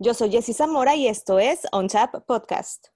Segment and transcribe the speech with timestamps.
[0.00, 2.86] Yo soy Jessy Zamora y esto es On Tap Podcast.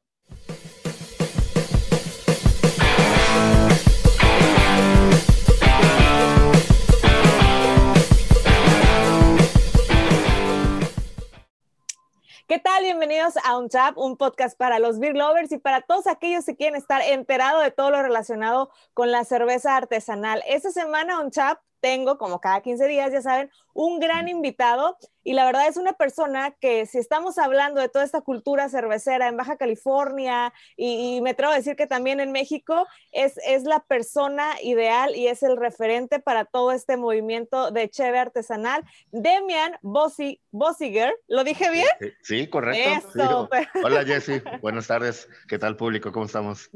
[12.46, 12.84] ¿Qué tal?
[12.84, 16.54] Bienvenidos a On Tap, un podcast para los beer lovers y para todos aquellos que
[16.54, 20.44] quieren estar enterados de todo lo relacionado con la cerveza artesanal.
[20.46, 25.34] Esta semana On Tap tengo, como cada 15 días, ya saben, un gran invitado y
[25.34, 29.36] la verdad es una persona que si estamos hablando de toda esta cultura cervecera en
[29.36, 34.50] Baja California y, me atrevo a decir que también en México, es, es la persona
[34.62, 38.84] ideal y es el referente para todo este movimiento de cheve artesanal.
[39.10, 42.14] Demian Bossiger, ¿lo dije bien?
[42.22, 43.48] Sí, correcto.
[43.82, 45.28] Hola Jessy, buenas tardes.
[45.48, 46.12] ¿Qué tal público?
[46.12, 46.70] ¿Cómo estamos?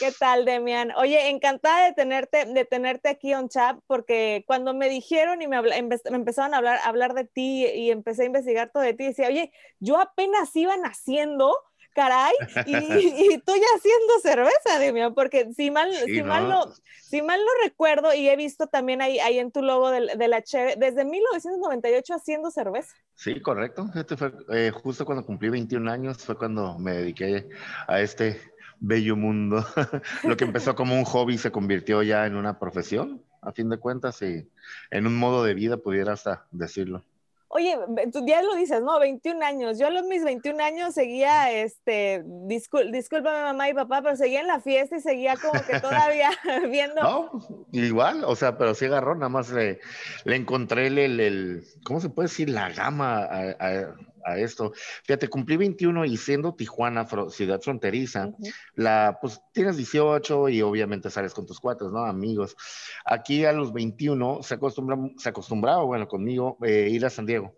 [0.00, 0.92] ¿Qué tal, Demian?
[0.96, 5.58] Oye, encantada de tenerte, de tenerte aquí on chat, porque cuando me dijeron y me,
[5.58, 9.52] empezaron a hablar, hablar de ti y empecé a investigar todo de ti, decía, oye,
[9.78, 11.54] yo apenas iba naciendo,
[11.92, 12.32] caray,
[12.64, 16.72] y, tú ya haciendo cerveza, Demian, porque si mal, si, mal lo,
[17.02, 20.28] si mal no recuerdo, y he visto también ahí, ahí en tu logo de, de
[20.28, 22.94] la Cheve, desde 1998 haciendo cerveza.
[23.16, 23.84] Sí, correcto.
[23.94, 27.50] Este fue eh, justo cuando cumplí 21 años, fue cuando me dediqué
[27.86, 28.40] a este
[28.80, 29.64] bello mundo.
[30.24, 33.78] Lo que empezó como un hobby se convirtió ya en una profesión, a fin de
[33.78, 34.48] cuentas, y
[34.90, 37.04] en un modo de vida, pudiera hasta decirlo.
[37.52, 37.76] Oye,
[38.12, 39.00] tú ya lo dices, ¿no?
[39.00, 39.76] 21 años.
[39.76, 44.40] Yo a los mis 21 años seguía, este, discul discúlpame mamá y papá, pero seguía
[44.40, 46.30] en la fiesta y seguía como que todavía
[46.70, 47.02] viendo.
[47.02, 49.80] No, igual, o sea, pero sí agarró, nada más le,
[50.24, 52.50] le encontré el, el, ¿cómo se puede decir?
[52.50, 53.94] La gama a, a
[54.36, 54.72] esto.
[55.04, 58.30] Fíjate, cumplí 21 y siendo Tijuana ciudad fronteriza,
[58.74, 62.04] la, pues tienes 18 y obviamente sales con tus cuates, ¿no?
[62.04, 62.56] Amigos.
[63.04, 67.56] Aquí a los 21 se, acostumbra, se acostumbraba, bueno, conmigo, eh, ir a San Diego.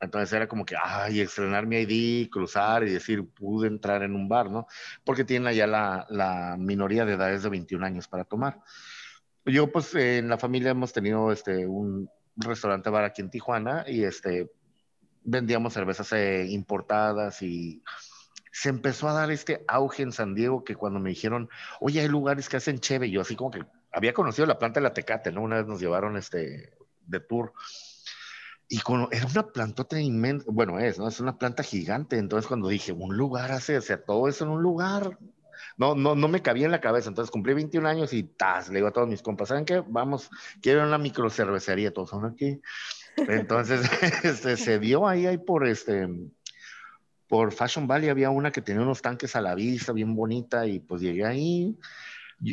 [0.00, 4.28] Entonces era como que, ay, estrenar mi ID, cruzar y decir, pude entrar en un
[4.28, 4.66] bar, ¿no?
[5.04, 8.60] Porque tienen allá la, la minoría de edades de 21 años para tomar.
[9.46, 14.04] Yo, pues, en la familia hemos tenido este, un restaurante bar aquí en Tijuana y
[14.04, 14.50] este,
[15.24, 17.82] vendíamos cervezas eh, importadas y
[18.52, 21.48] se empezó a dar este auge en San Diego que cuando me dijeron,
[21.80, 24.84] oye, hay lugares que hacen cheve, yo así como que había conocido la planta de
[24.84, 25.42] la Tecate, ¿no?
[25.42, 26.72] Una vez nos llevaron este
[27.06, 27.52] de tour
[28.68, 28.80] y
[29.12, 31.06] era una plantota inmensa, bueno, es, ¿no?
[31.08, 34.50] Es una planta gigante, entonces cuando dije, un lugar hace, o sea, todo eso en
[34.50, 35.18] un lugar,
[35.76, 38.76] no, no, no me cabía en la cabeza, entonces cumplí 21 años y tas, le
[38.76, 39.82] digo a todos mis compas, ¿saben qué?
[39.86, 40.30] Vamos,
[40.62, 42.60] quiero una microcervecería, todos son aquí,
[43.16, 43.80] entonces,
[44.24, 46.08] este, se dio ahí, ahí por este,
[47.28, 50.80] por Fashion Valley había una que tenía unos tanques a la vista, bien bonita, y
[50.80, 51.78] pues llegué ahí,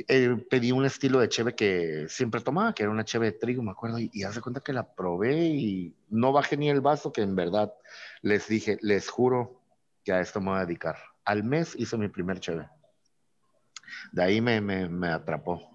[0.07, 3.63] eh, pedí un estilo de cheve que siempre tomaba, que era una cheve de trigo,
[3.63, 7.11] me acuerdo, y, y hace cuenta que la probé y no bajé ni el vaso,
[7.11, 7.73] que en verdad
[8.21, 9.61] les dije, les juro
[10.03, 10.97] que a esto me voy a dedicar.
[11.25, 12.67] Al mes hice mi primer cheve.
[14.11, 15.69] De ahí me, me, me atrapó.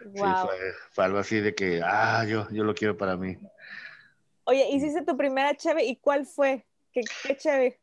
[0.00, 0.56] Sí, fue,
[0.92, 3.36] fue, algo así de que, ah, yo, yo lo quiero para mí.
[4.46, 6.64] Oye, hiciste tu primera cheve y cuál fue?
[6.92, 7.80] ¿Qué, qué cheve?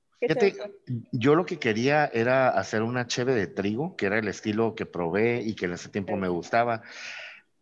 [1.12, 4.86] yo lo que quería era hacer una cheve de trigo, que era el estilo que
[4.86, 6.82] probé y que en ese tiempo me gustaba.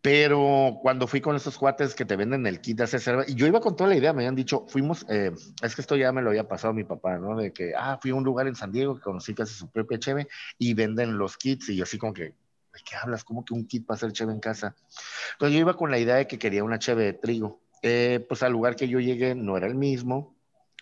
[0.00, 3.34] Pero cuando fui con esos cuates que te venden el kit de hacer cerveza, y
[3.34, 5.32] yo iba con toda la idea, me habían dicho, fuimos, eh,
[5.62, 7.36] es que esto ya me lo había pasado mi papá, ¿no?
[7.36, 9.70] De que, ah, fui a un lugar en San Diego que conocí que hace su
[9.70, 10.26] propia cheve
[10.58, 13.22] y venden los kits, y yo así como que, ¿de qué hablas?
[13.22, 14.74] ¿Cómo que un kit para hacer cheve en casa?
[15.32, 17.61] Entonces yo iba con la idea de que quería una cheve de trigo.
[17.82, 20.36] Eh, pues al lugar que yo llegué no era el mismo,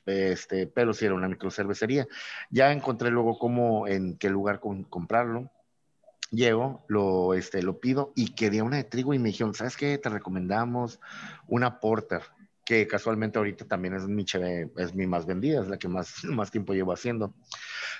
[0.06, 2.06] este, pero sí era una microcervecería.
[2.50, 5.50] Ya encontré luego cómo, en qué lugar comprarlo.
[6.30, 9.98] Llego, lo, este, lo pido y quería una de trigo y me dijeron, ¿sabes qué?
[9.98, 11.00] Te recomendamos
[11.48, 12.22] una porter,
[12.64, 14.24] que casualmente ahorita también es mi,
[14.76, 17.34] es mi más vendida, es la que más, más tiempo llevo haciendo.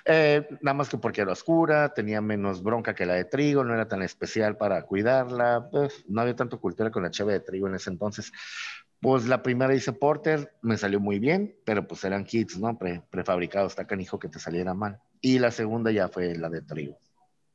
[0.05, 3.75] Eh, nada más que porque era oscura, tenía menos bronca que la de trigo, no
[3.75, 7.66] era tan especial para cuidarla, pues no había tanto cultura con la chave de trigo
[7.66, 8.33] en ese entonces.
[9.00, 12.78] Pues la primera hice porter, me salió muy bien, pero pues eran kits, ¿no?
[13.11, 15.01] prefabricados, está canijo que te saliera mal.
[15.22, 16.98] Y la segunda ya fue la de trigo.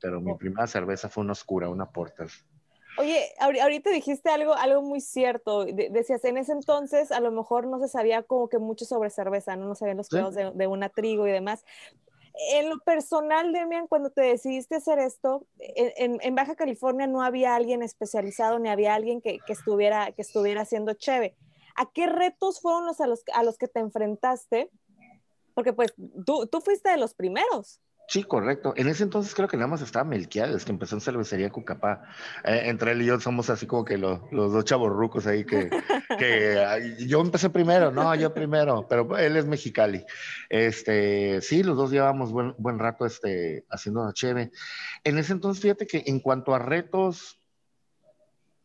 [0.02, 2.28] Pero mi primera cerveza fue una oscura, una porter.
[2.98, 5.66] Oye, ahorita dijiste algo, algo muy cierto.
[5.66, 9.56] decías, en ese entonces a lo mejor no se sabía como que mucho sobre cerveza,
[9.56, 11.66] no, no sabían los cuidados de, una trigo y demás.
[12.52, 17.82] En lo personal, Demian, cuando te decidiste hacer esto, en, Baja California no había alguien
[17.82, 21.36] especializado ni había alguien que, estuviera, que estuviera haciendo cheve.
[21.76, 24.70] ¿A qué retos fueron los a, los, a los que te enfrentaste?
[25.54, 25.94] Porque pues
[26.26, 27.80] tú, tú fuiste de los primeros.
[28.08, 28.74] Sí, correcto.
[28.78, 32.04] En ese entonces creo que nada más estaba Melquiades, que empezó en cervecería Cucapá.
[32.44, 35.70] Eh, entre él y yo somos así como que los dos chavos rucos ahí que,
[36.20, 40.06] que yo empecé primero, no, yo primero, pero él es mexicali.
[40.50, 44.52] Este, sí, los dos llevamos buen, buen rato este, haciendo la cheve.
[45.04, 47.40] En ese entonces, fíjate que en cuanto a retos,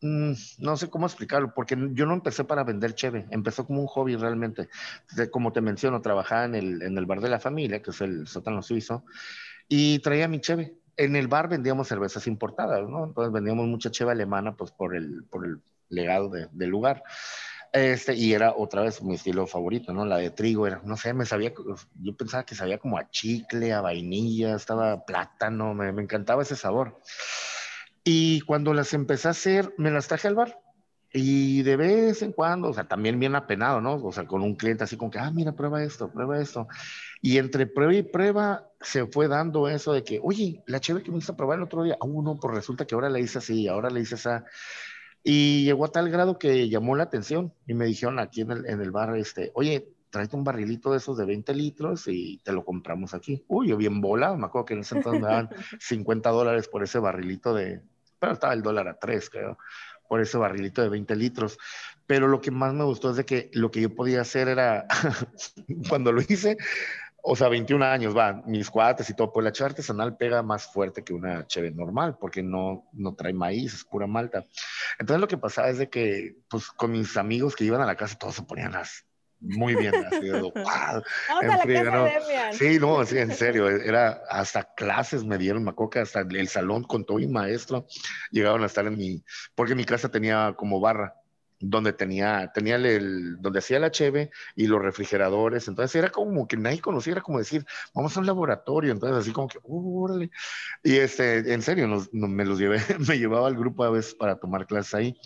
[0.01, 4.15] no sé cómo explicarlo, porque yo no empecé para vender cheve, empezó como un hobby
[4.15, 4.69] realmente.
[5.31, 8.27] como te menciono, trabajaba en el, en el bar de la familia, que es el
[8.27, 9.05] sótano suizo,
[9.67, 10.75] y traía mi cheve.
[10.97, 13.05] En el bar vendíamos cervezas importadas, ¿no?
[13.05, 17.03] Entonces vendíamos mucha cheve alemana, pues por el, por el legado del lugar.
[17.73, 20.05] Este, y era otra vez mi estilo favorito, ¿no?
[20.05, 21.53] La de trigo era, no sé, me sabía,
[21.95, 26.57] yo pensaba que sabía como a chicle, a vainilla, estaba plátano, me, me encantaba ese
[26.57, 26.99] sabor.
[28.03, 30.59] Y cuando las empecé a hacer, me las traje al bar.
[31.13, 33.95] Y de vez en cuando, o sea, también bien apenado, ¿no?
[33.95, 36.67] O sea, con un cliente así como que, ah, mira, prueba esto, prueba esto.
[37.21, 41.11] Y entre prueba y prueba se fue dando eso de que, oye, la chévere que
[41.11, 43.67] me hizo probar el otro día, ah, uno, pues resulta que ahora le hice así,
[43.67, 44.45] ahora le hice esa.
[45.23, 48.65] Y llegó a tal grado que llamó la atención y me dijeron aquí en el,
[48.65, 52.51] en el bar, este, oye, tráete un barrilito de esos de 20 litros y te
[52.51, 53.43] lo compramos aquí.
[53.47, 55.49] Uy, yo bien volado, me acuerdo que en ese entonces me daban
[55.79, 57.81] 50 dólares por ese barrilito de,
[58.19, 59.57] pero estaba el dólar a 3, creo,
[60.07, 61.57] por ese barrilito de 20 litros.
[62.05, 64.85] Pero lo que más me gustó es de que lo que yo podía hacer era,
[65.89, 66.57] cuando lo hice,
[67.23, 70.65] o sea, 21 años, va, mis cuates y todo, pues la cheve artesanal pega más
[70.65, 74.45] fuerte que una cheve normal, porque no, no trae maíz, es pura malta.
[74.99, 77.95] Entonces lo que pasaba es de que, pues con mis amigos que iban a la
[77.95, 79.05] casa, todos se ponían las
[79.41, 80.53] muy bien, así de, wow,
[81.41, 82.07] en ¿no?
[82.53, 86.47] Sí, no, sí, en serio, era hasta clases me dieron, me acuerdo que hasta el
[86.47, 87.87] salón con todo y maestro
[88.29, 89.23] llegaban a estar en mi,
[89.55, 91.15] porque mi casa tenía como barra,
[91.59, 96.57] donde tenía, tenía el, donde hacía la cheve y los refrigeradores, entonces era como que
[96.57, 97.65] nadie conocía, era como decir,
[97.95, 100.29] vamos a un laboratorio, entonces así como que, órale,
[100.83, 104.67] y este, en serio, me los llevé, me llevaba al grupo a veces para tomar
[104.67, 105.19] clases ahí.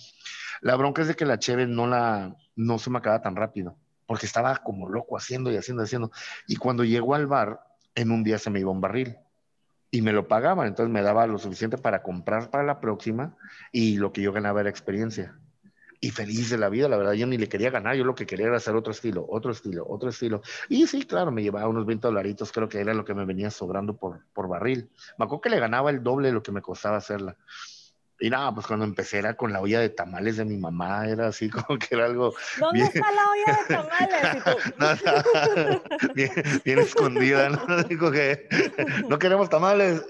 [0.62, 3.78] La bronca es de que la cheve no la, no se me acaba tan rápido
[4.06, 6.12] porque estaba como loco haciendo y haciendo y haciendo.
[6.48, 7.62] Y cuando llegó al bar,
[7.96, 9.18] en un día se me iba un barril
[9.92, 13.38] y me lo pagaban, entonces me daba lo suficiente para comprar para la próxima
[13.72, 15.40] y lo que yo ganaba era experiencia.
[16.02, 18.26] Y feliz de la vida, la verdad, yo ni le quería ganar, yo lo que
[18.26, 20.42] quería era hacer otro estilo, otro estilo, otro estilo.
[20.68, 23.50] Y sí, claro, me llevaba unos 20 dolaritos, creo que era lo que me venía
[23.50, 24.90] sobrando por, por barril.
[25.18, 27.38] Me acuerdo que le ganaba el doble de lo que me costaba hacerla.
[28.20, 31.28] Y nada, pues cuando empecé era con la olla de tamales de mi mamá, era
[31.28, 32.34] así como que era algo.
[32.60, 34.44] ¿Dónde está la olla de tamales?
[36.64, 37.84] bien, escondida, ¿no?
[37.84, 38.48] Dijo que
[39.10, 40.02] no queremos tamales.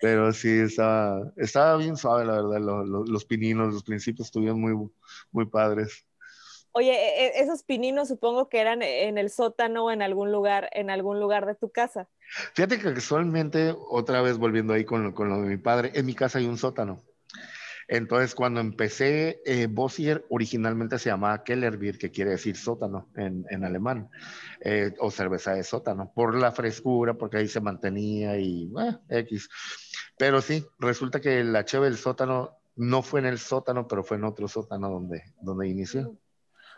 [0.00, 4.74] Pero sí, estaba, estaba bien suave, la verdad, los, los pininos, los principios estuvieron muy,
[5.30, 6.04] muy padres.
[6.72, 10.70] Oye, e, e, esos pininos supongo que eran en el sótano o en algún lugar,
[10.72, 12.08] en algún lugar de tu casa.
[12.54, 16.14] Fíjate que casualmente, otra vez volviendo ahí con, con lo de mi padre, en mi
[16.14, 17.02] casa hay un sótano.
[17.88, 23.64] Entonces, cuando empecé, eh, Bossier originalmente se llamaba Kellerbier, que quiere decir sótano en, en
[23.64, 24.08] alemán,
[24.60, 29.48] eh, o cerveza de sótano, por la frescura, porque ahí se mantenía y eh, X.
[30.16, 34.16] Pero sí, resulta que la cheve del sótano no fue en el sótano, pero fue
[34.16, 36.16] en otro sótano donde, donde inició.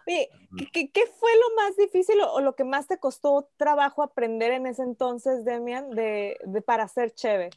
[0.07, 0.29] Oye,
[0.73, 4.83] ¿qué, fue lo más difícil o, lo que más te costó trabajo aprender en ese
[4.83, 6.37] entonces, Demian, de,
[6.67, 7.51] para ser chévere?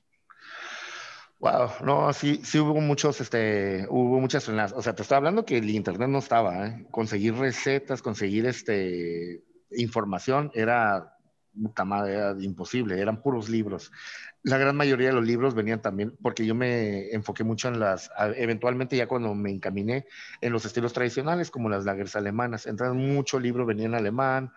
[1.39, 4.73] Wow, no, sí, sí hubo muchos, este, hubo muchas frenadas.
[4.73, 6.87] O sea, te estoy hablando que el internet no estaba, ¿eh?
[6.89, 11.16] Conseguir recetas, conseguir, este, información era,
[11.61, 13.91] puta madre, era imposible, eran puros libros
[14.47, 18.09] la gran mayoría de los libros venían también, porque yo me enfoqué mucho en las,
[18.35, 20.05] eventualmente ya cuando me encaminé
[20.39, 22.65] en los estilos tradicionales, como las lagers alemanas.
[22.65, 24.53] Entonces, mucho libro venía en alemán,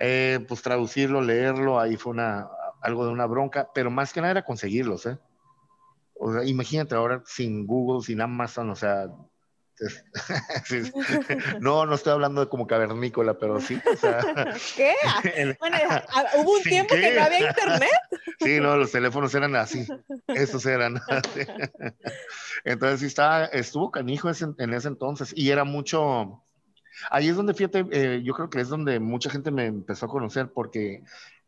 [0.00, 2.48] eh, pues traducirlo, leerlo, ahí fue una,
[2.80, 5.16] algo de una bronca, pero más que nada era conseguirlos, ¿eh?
[6.14, 9.06] O sea, imagínate ahora sin Google, sin Amazon, o sea,
[11.60, 13.80] no, no estoy hablando de como cavernícola, pero sí.
[14.76, 14.94] ¿Qué?
[15.60, 15.76] bueno,
[16.38, 17.90] hubo un tiempo que no había internet.
[18.40, 19.86] Sí, no, los teléfonos eran así.
[20.28, 21.00] Esos eran.
[22.64, 26.42] Entonces sí estaba, estuvo canijo en ese entonces y era mucho.
[27.10, 30.10] Ahí es donde, fíjate, eh, yo creo que es donde mucha gente me empezó a
[30.10, 31.02] conocer porque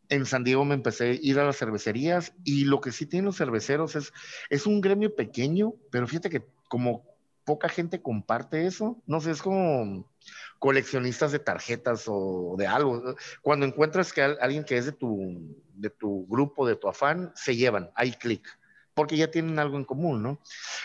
[0.08, 3.26] en San Diego me empecé a ir a las cervecerías y lo que sí tienen
[3.26, 4.12] los cerveceros es,
[4.48, 7.12] es un gremio pequeño, pero fíjate que como
[7.44, 9.02] poca gente comparte eso.
[9.06, 10.11] No sé, es como
[10.58, 13.16] coleccionistas de tarjetas o de algo.
[13.42, 17.56] Cuando encuentras que alguien que es de tu, de tu grupo, de tu afán, se
[17.56, 18.46] llevan, hay clic,
[18.94, 20.40] porque ya tienen algo en común, ¿no?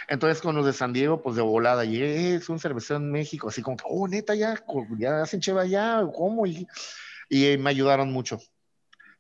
[0.08, 3.50] Entonces con los de San Diego, pues de volada, y es un cervecero en México,
[3.50, 4.56] así como oh, neta, ya,
[4.98, 6.48] ya hacen cheva ya, ¿cómo?
[6.48, 6.68] Y,
[7.30, 8.40] y me ayudaron mucho.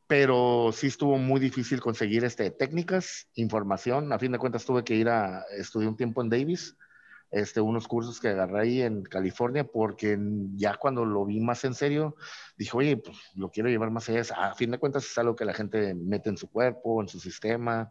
[0.08, 4.12] pero sí estuvo muy difícil conseguir este, técnicas, información.
[4.13, 6.77] A fin de cuentas tuve que ir a estudiar un tiempo en Davis,
[7.31, 10.17] este, unos cursos que agarré ahí en California, porque
[10.55, 12.15] ya cuando lo vi más en serio,
[12.57, 14.22] dije, oye, pues lo quiero llevar más allá.
[14.36, 17.19] A fin de cuentas es algo que la gente mete en su cuerpo, en su
[17.19, 17.89] sistema.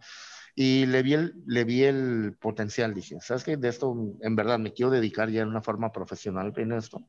[0.54, 3.58] Y le vi el, le vi el potencial, dije, ¿sabes qué?
[3.58, 7.06] De esto, en verdad, me quiero dedicar ya en una forma profesional en esto.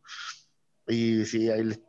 [0.85, 1.81] Y sí, ahí,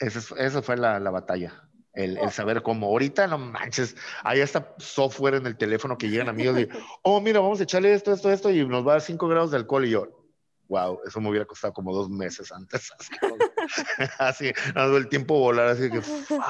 [0.00, 1.70] esa, fue la, la batalla.
[1.94, 2.88] El, el, saber cómo.
[2.88, 6.68] Ahorita no manches, hay hasta software en el teléfono que llegan amigos de,
[7.02, 9.50] oh, mira, vamos a echarle esto, esto, esto, y nos va a dar 5 grados
[9.52, 9.84] de alcohol.
[9.86, 10.24] Y yo,
[10.68, 12.90] wow, eso me hubiera costado como dos meses antes.
[14.18, 16.42] Así, dado el tiempo volar, así que, fuck.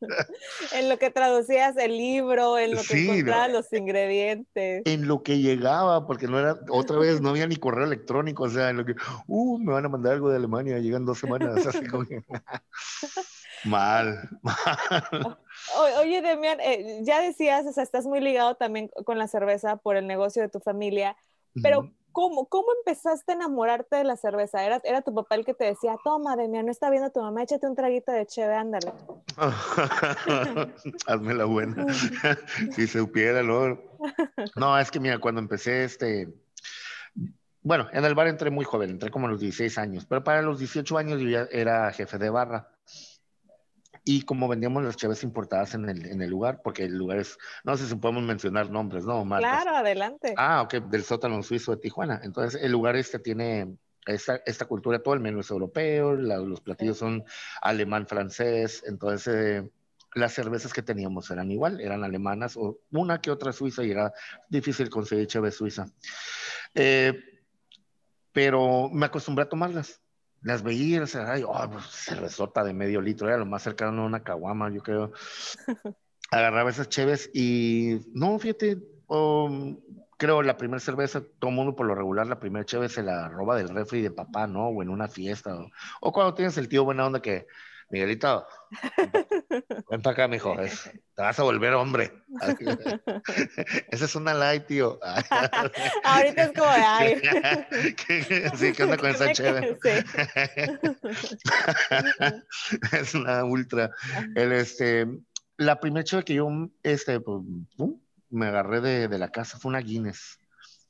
[0.72, 4.82] En lo que traducías el libro, en lo que sí, encontrabas los ingredientes.
[4.84, 8.50] En lo que llegaba, porque no era, otra vez, no había ni correo electrónico, o
[8.50, 8.96] sea, en lo que,
[9.28, 12.04] uh, me van a mandar algo de Alemania, llegan dos semanas, así como
[13.64, 15.38] Mal, mal.
[15.98, 19.96] oye, Demian, eh, ya decías, o sea, estás muy ligado también con la cerveza por
[19.96, 21.16] el negocio de tu familia,
[21.62, 24.64] pero ¿cómo, ¿cómo empezaste a enamorarte de la cerveza?
[24.64, 27.42] ¿Era, ¿Era tu papá el que te decía, toma, Demian, no está viendo tu mamá,
[27.42, 28.92] échate un traguito de cheve, ándale?
[31.06, 31.86] Hazme la buena.
[32.72, 33.78] si supiera, ¿no?
[34.56, 36.32] No, es que mira, cuando empecé este...
[37.62, 40.42] Bueno, en el bar entré muy joven, entré como a los 16 años, pero para
[40.42, 42.73] los 18 años yo ya era jefe de barra
[44.04, 47.38] y como vendíamos las chaves importadas en el, en el lugar, porque el lugar es,
[47.64, 49.24] no sé si podemos mencionar nombres, ¿no?
[49.24, 50.34] Claro, adelante.
[50.36, 52.20] Ah, ok, del sótano suizo de Tijuana.
[52.22, 56.98] Entonces, el lugar este tiene esta, esta cultura, todo el menú es europeo, los platillos
[56.98, 57.24] son
[57.62, 59.34] alemán, francés, entonces...
[59.34, 59.70] Eh,
[60.16, 64.12] las cervezas que teníamos eran igual, eran alemanas o una que otra suiza y era
[64.48, 65.86] difícil conseguir chave suiza.
[66.72, 67.20] Eh,
[68.32, 70.00] pero me acostumbré a tomarlas
[70.44, 74.02] las veía, o sea, ay, oh, pues, cervezota de medio litro, era lo más cercano
[74.02, 75.12] a una caguama, yo creo.
[76.30, 79.80] Agarraba esas cheves y no, fíjate, um,
[80.18, 83.56] creo la primera cerveza, todo mundo por lo regular, la primera cheve se la roba
[83.56, 84.68] del refri de papá, ¿no?
[84.68, 85.70] O en una fiesta, o,
[86.02, 87.46] o cuando tienes el tío buena onda que,
[87.90, 88.46] Miguelito,
[89.90, 90.56] ven para acá, mijo.
[90.56, 92.12] te vas a volver hombre.
[93.90, 94.98] Esa es una light, tío.
[96.04, 97.22] Ahorita es como de ay.
[98.56, 99.78] sí, ¿qué onda con esa chévere?
[102.92, 103.90] es una ultra.
[104.34, 105.06] El, este,
[105.56, 106.48] la primera chévere que yo
[106.82, 107.42] este, pues,
[108.30, 110.38] me agarré de, de, la casa fue una Guinness.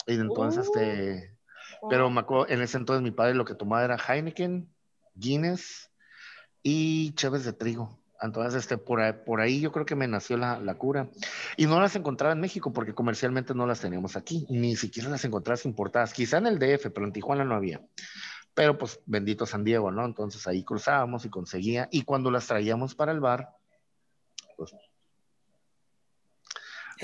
[0.07, 1.37] Y entonces, este,
[1.83, 1.89] uh.
[1.89, 4.71] pero me acuerdo, en ese entonces mi padre lo que tomaba era Heineken,
[5.15, 5.91] Guinness
[6.65, 7.97] y Chévez de trigo.
[8.21, 11.09] Entonces, este, por, ahí, por ahí yo creo que me nació la, la, cura.
[11.59, 15.25] Y no las encontraba en México porque comercialmente no las teníamos aquí, ni siquiera las
[15.25, 16.15] encontrabas importadas.
[16.15, 17.83] Quizá en el DF, pero en Tijuana no había.
[18.55, 20.07] Pero pues bendito San Diego, ¿no?
[20.07, 21.89] Entonces ahí cruzábamos y conseguía.
[21.91, 23.51] Y cuando las traíamos para el bar,
[24.57, 24.75] pues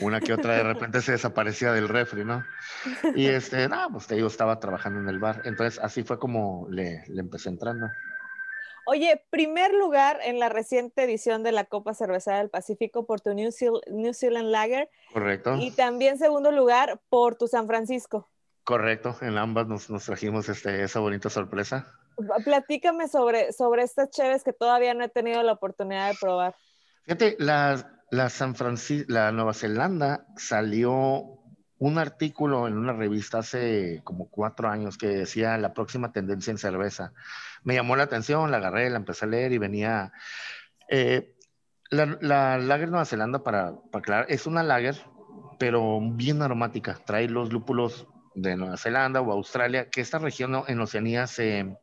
[0.01, 2.45] una que otra de repente se desaparecía del refri, ¿no?
[3.15, 5.43] Y este, no, pues te digo, estaba trabajando en el bar.
[5.45, 7.89] Entonces así fue como le, le empecé entrando.
[8.93, 13.33] Oye, primer lugar en la reciente edición de la Copa Cervecera del Pacífico por tu
[13.35, 14.91] New, Zealand Lager.
[15.13, 15.55] Correcto.
[15.61, 18.29] Y también segundo lugar por tu San Francisco.
[18.65, 21.87] Correcto, en ambas nos, trajimos este, esa bonita sorpresa.
[22.45, 26.57] Platícame sobre, sobre estas cheves que todavía no he tenido la oportunidad de probar.
[27.05, 31.39] Fíjate, la, la San Francisco, la Nueva Zelanda salió
[31.79, 36.59] un artículo en una revista hace como cuatro años que decía la próxima tendencia en
[36.59, 37.13] cerveza.
[37.63, 40.13] Me llamó la atención, la agarré, la empecé a leer y venía...
[40.89, 41.35] Eh,
[41.91, 44.97] la, la, lager Nueva Zelanda, para, para aclarar, es una lager,
[45.59, 46.99] pero bien aromática.
[47.05, 51.77] Trae los lúpulos de Nueva Zelanda o Australia, que esta región en Oceanía se,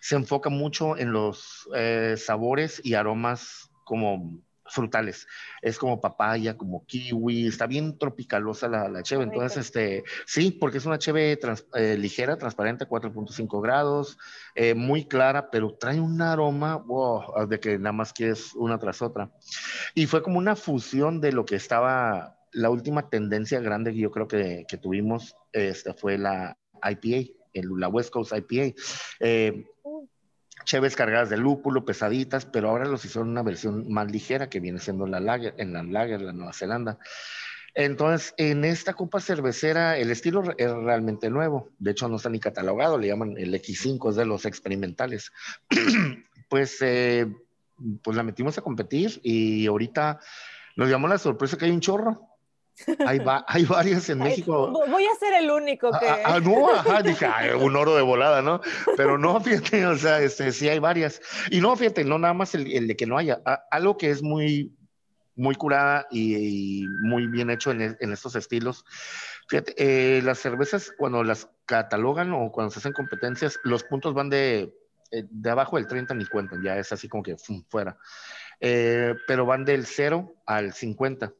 [0.00, 4.40] se enfoca mucho en los eh, sabores y aromas como
[4.72, 5.26] frutales.
[5.60, 9.24] Es como papaya, como kiwi, está bien tropicalosa la, la cheve.
[9.24, 11.38] Entonces, este, sí, porque es una cheve
[11.74, 14.18] eh, ligera, transparente, 4.5 grados,
[14.54, 19.02] eh, muy clara, pero trae un aroma wow, de que nada más quieres una tras
[19.02, 19.30] otra.
[19.94, 24.10] Y fue como una fusión de lo que estaba, la última tendencia grande que yo
[24.10, 28.74] creo que, que tuvimos, este, fue la IPA, el, la West Coast IPA.
[29.20, 29.64] Eh,
[30.64, 34.78] cheves cargadas de lúpulo, pesaditas, pero ahora los hicieron una versión más ligera que viene
[34.78, 36.98] siendo la lager, en la lager, la Nueva Zelanda.
[37.74, 41.70] Entonces, en esta copa cervecera, el estilo es realmente nuevo.
[41.78, 45.32] De hecho, no está ni catalogado, le llaman el X5, es de los experimentales.
[46.48, 47.26] pues, eh,
[48.02, 50.20] pues la metimos a competir y ahorita
[50.76, 52.28] nos llamó la sorpresa que hay un chorro.
[53.06, 54.72] Hay, va, hay varias en México.
[54.88, 56.06] Voy a ser el único que.
[56.06, 58.60] Ah, ah, no, ajá, dije, un oro de volada, ¿no?
[58.96, 61.20] Pero no, fíjate, o sea, este, sí hay varias.
[61.50, 63.40] Y no, fíjate, no nada más el, de que no haya.
[63.70, 64.74] algo que es muy
[65.34, 68.84] muy curada y, muy bien hecho en, estos estilos.
[69.48, 74.28] Fíjate, eh, las cervezas cuando las catalogan o cuando se hacen competencias, los puntos van
[74.28, 74.74] de,
[75.10, 77.36] eh, de abajo del 30 ni cuentan, ya es así como que
[77.68, 77.96] fuera.
[78.60, 81.32] Eh, pero van del 0 al 50.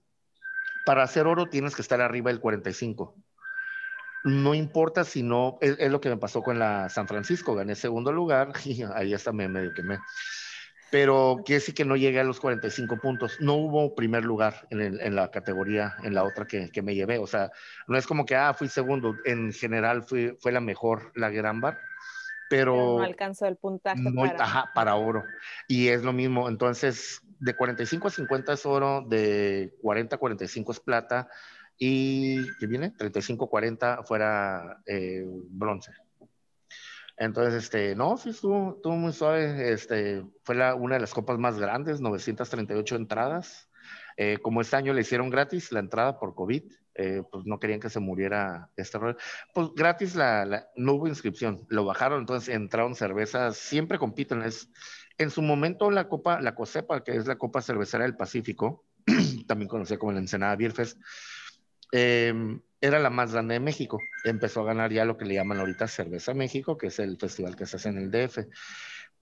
[0.85, 3.15] Para hacer oro tienes que estar arriba del 45
[4.25, 8.13] no importa si no, es, lo que me pasó con la San Francisco, gané segundo
[8.13, 9.99] lugar y ahí hasta me medio quemé.
[10.91, 13.39] Pero quiere decir que no llegué a los 45 puntos.
[13.41, 17.17] No hubo primer lugar en, la categoría, en la otra que, me llevé.
[17.17, 17.51] O sea,
[17.89, 19.17] no es como que, ah, fui segundo.
[19.25, 21.79] En general fue, fue la mejor, la Gran Bar.
[22.51, 24.45] Pero, no alcanzó el puntaje para...
[24.45, 25.25] Ajá, para oro.
[25.67, 26.47] Y es lo mismo.
[26.47, 31.29] Entonces, de 45 a 50 es oro, de 40 a 45 es plata
[31.77, 32.95] y ¿qué viene?
[32.95, 35.91] 35-40 fuera eh, bronce.
[37.17, 39.73] Entonces, este, no, sí, estuvo, muy suave.
[39.73, 43.69] Este, fue la, una de las copas más grandes, 938 entradas.
[44.17, 46.63] Eh, como este año le hicieron gratis la entrada por COVID,
[46.95, 49.17] eh, pues no querían que se muriera este rol.
[49.53, 54.43] Pues gratis la, la, no hubo inscripción, lo bajaron, entonces entraron cervezas, siempre compiten.
[54.43, 54.69] Es,
[55.23, 58.85] en su momento la Copa, la COSEPA, que es la Copa Cervecera del Pacífico,
[59.47, 60.99] también conocida como la Ensenada Beer Fest,
[61.93, 64.01] Em, era la más grande de México.
[64.25, 67.55] Empezó a ganar ya lo que le llaman ahorita Cerveza México, que es el festival
[67.55, 68.49] que se hace en el DF.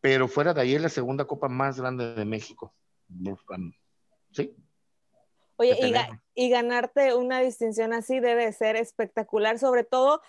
[0.01, 2.73] Pero fuera de ahí es la segunda copa más grande de México.
[4.31, 4.57] Sí.
[5.57, 10.23] Oye, y, y, ganarte una distinción así debe ser espectacular, sobre todo,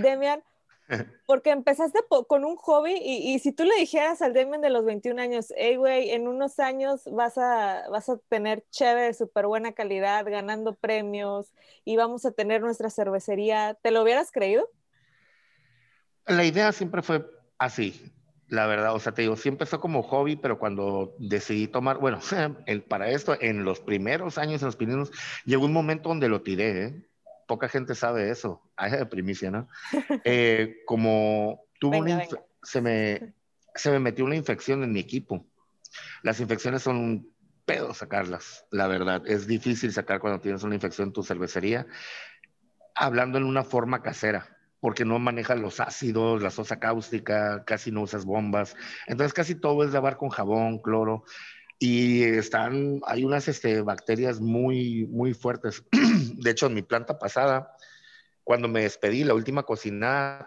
[0.00, 0.42] Demian,
[1.26, 5.20] porque empezaste con un hobby y, si tú le dijeras al Demian de los 21
[5.20, 9.72] años, hey, güey, en unos años vas a, vas a tener chévere de súper buena
[9.72, 11.52] calidad, ganando premios
[11.84, 14.68] y vamos a tener nuestra cervecería, ¿te lo hubieras creído?
[16.26, 17.24] La idea siempre fue
[17.58, 18.12] así,
[18.48, 18.94] la verdad.
[18.94, 22.20] O sea, te digo, sí empezó como hobby, pero cuando decidí tomar, bueno,
[22.66, 25.10] el, para esto, en los primeros años, en los primeros,
[25.44, 27.09] llegó un momento donde lo tiré, ¿eh?
[27.50, 29.68] Poca gente sabe eso, hay de primicia, ¿no?
[30.24, 32.22] Eh, como tuvo una
[32.62, 33.34] Se, me,
[33.74, 35.44] se me metió una infección en mi equipo.
[36.22, 39.22] Las infecciones son un pedo sacarlas, la verdad.
[39.26, 41.86] Es difícil sacar cuando tienes una infección en tu cervecería,
[42.94, 48.02] hablando en una forma casera, porque no manejas los ácidos, la sosa cáustica, casi no
[48.02, 48.76] usas bombas.
[49.08, 51.24] Entonces casi todo es lavar con jabón, cloro
[51.82, 55.82] y están, hay unas este, bacterias muy, muy fuertes.
[56.34, 57.74] De hecho, en mi planta pasada,
[58.44, 60.46] cuando me despedí, la última cocina,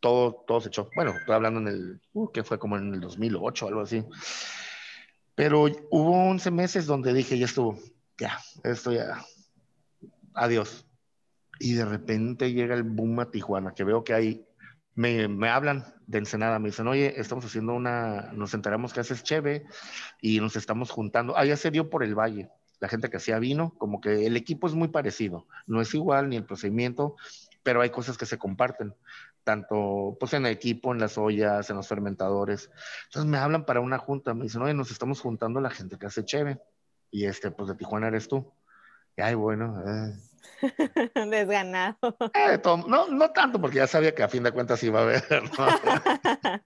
[0.00, 0.90] todo, todo se echó.
[0.94, 4.04] Bueno, estoy hablando en el, uh, que fue como en el 2008, algo así.
[5.34, 7.78] Pero hubo 11 meses donde dije, ya estuvo,
[8.18, 9.24] ya, esto ya,
[10.34, 10.86] adiós.
[11.58, 14.46] Y de repente llega el boom a Tijuana, que veo que hay
[14.94, 19.64] me, hablan de Ensenada, me dicen, oye, estamos haciendo una, nos enteramos que haces cheve
[20.20, 21.36] y nos estamos juntando.
[21.36, 22.50] Ah, ya se dio por el valle,
[22.80, 26.28] la gente que hacía vino, como que el equipo es muy parecido, no es igual
[26.28, 27.16] ni el procedimiento,
[27.62, 28.94] pero hay cosas que se comparten,
[29.44, 32.70] tanto pues en el equipo, en las ollas, en los fermentadores.
[33.06, 36.06] Entonces me hablan para una junta, me dicen, oye, nos estamos juntando la gente que
[36.06, 36.58] hace cheve
[37.10, 38.52] y este, pues de Tijuana eres tú.
[39.16, 40.29] Y ay, bueno, eh
[41.30, 42.16] Desganado.
[42.34, 45.24] Eh, no, no tanto, porque ya sabía que a fin de cuentas iba a haber,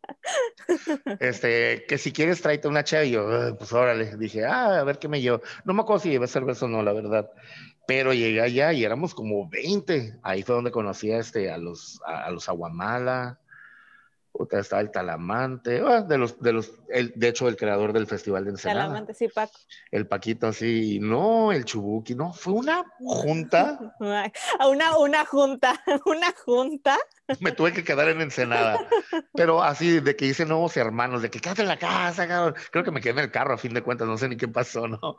[1.21, 4.85] este, que si quieres tráete una chave, y yo, eh, pues órale, dije, ah, a
[4.85, 5.41] ver qué me llevo.
[5.65, 7.31] No me acuerdo si llevé cerveza o no, la verdad.
[7.87, 10.19] Pero llegué allá y éramos como 20.
[10.23, 13.39] Ahí fue donde conocí a, este, a los, a los Aguamala,
[14.35, 18.09] Puta, está el Talamante, ah, de los, de los, el, de hecho, el creador del
[18.09, 18.87] Festival de Ensenada.
[18.87, 19.53] Talamante, sí, Paco.
[19.93, 23.95] El Paquito, sí, no, el Chubuki, no, fue una junta.
[24.59, 26.99] una, una junta, una junta.
[27.39, 28.81] Me tuve que quedar en Ensenada,
[29.35, 32.57] pero así, de que hice nuevos hermanos, de que quédate en la casa, cabrón.
[32.73, 34.49] Creo que me quedé en el carro a fin de cuentas, no sé ni qué
[34.49, 35.17] pasó, ¿no?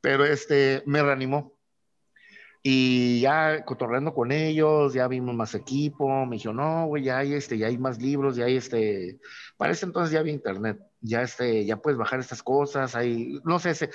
[0.00, 1.55] Pero este, me reanimó,
[2.68, 7.34] y ya cotorreando con ellos, ya vimos más equipo, me dijo, no, güey, ya hay
[7.34, 9.20] este, ya hay más libros, ya hay este,
[9.56, 13.60] para ese entonces ya había internet, ya este, ya puedes bajar estas cosas, hay, no
[13.60, 13.88] sé,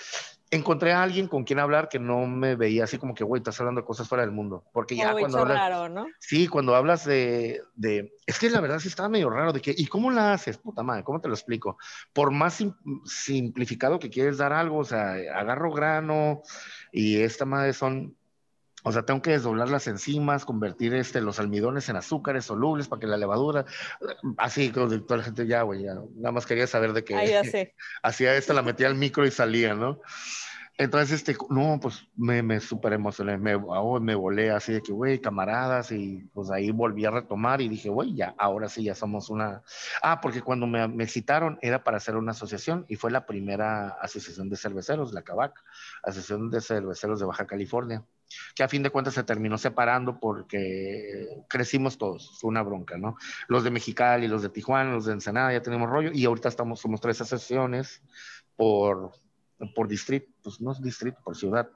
[0.52, 3.60] encontré a alguien con quien hablar que no me veía así como que, güey, estás
[3.60, 6.08] hablando de cosas fuera del mundo, porque ya cuando hablas, raro, ¿no?
[6.20, 9.76] sí, cuando hablas de, de, es que la verdad sí estaba medio raro, de que,
[9.78, 10.58] ¿y cómo la haces?
[10.58, 11.78] Puta madre, ¿cómo te lo explico?
[12.14, 12.64] Por más
[13.04, 16.42] simplificado que quieres dar algo, o sea, agarro grano
[16.94, 18.16] y esta madre son
[18.84, 23.00] o sea, tengo que desdoblar las enzimas, convertir este, los almidones en azúcares solubles para
[23.00, 23.66] que la levadura,
[24.38, 27.16] así, toda la gente ya, güey, ya, nada más quería saber de qué.
[27.16, 27.76] Ah, ya sé.
[28.04, 30.00] Hacía esta, la metía al micro y salía, ¿no?
[30.78, 34.92] Entonces, este, no, pues me, me súper emocioné, me, oh, me volé así de que,
[34.92, 38.96] güey, camaradas, y pues ahí volví a retomar y dije, güey, ya, ahora sí, ya
[38.96, 39.62] somos una...
[40.02, 43.90] Ah, porque cuando me, me, citaron era para hacer una asociación y fue la primera
[44.02, 45.54] asociación de cerveceros, la CABAC,
[46.02, 48.04] Asociación de Cerveceros de Baja California,
[48.56, 53.18] que a fin de cuentas se terminó separando porque crecimos todos, fue una bronca, ¿no?
[53.48, 56.80] Los de Mexicali, los de Tijuana, los de Ensenada, ya tenemos rollo y ahorita estamos,
[56.80, 58.02] somos tres asociaciones
[58.56, 59.12] por
[59.70, 61.70] por distrito, pues no es distrito, por ciudad.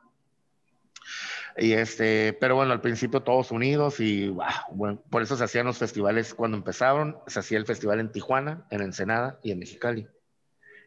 [1.58, 4.34] Y este, pero bueno, al principio todos unidos y
[4.72, 8.65] bueno, por eso se hacían los festivales cuando empezaron, se hacía el festival en Tijuana,
[8.72, 10.08] en Ensenada y en Mexicali.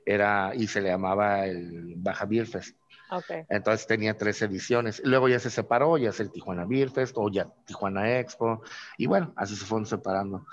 [0.04, 2.76] Era, y se le llamaba el Baja Beer Fest.
[3.10, 3.44] Okay.
[3.48, 5.00] Entonces tenía tres ediciones.
[5.04, 8.62] Luego ya se separó, ya es el Tijuana Beer Fest o ya Tijuana Expo.
[8.96, 10.46] Y bueno, así se fueron separando.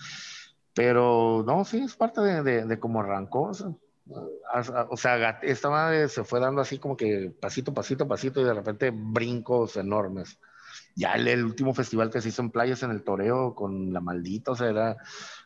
[0.73, 3.51] Pero no, sí, es parte de, de, de cómo arrancó.
[4.07, 8.53] O sea, esta madre se fue dando así como que pasito, pasito, pasito y de
[8.53, 10.37] repente brincos enormes.
[10.95, 14.51] Ya el, último festival que se hizo en playas en el Toreo con la maldita,
[14.51, 14.97] o sea, era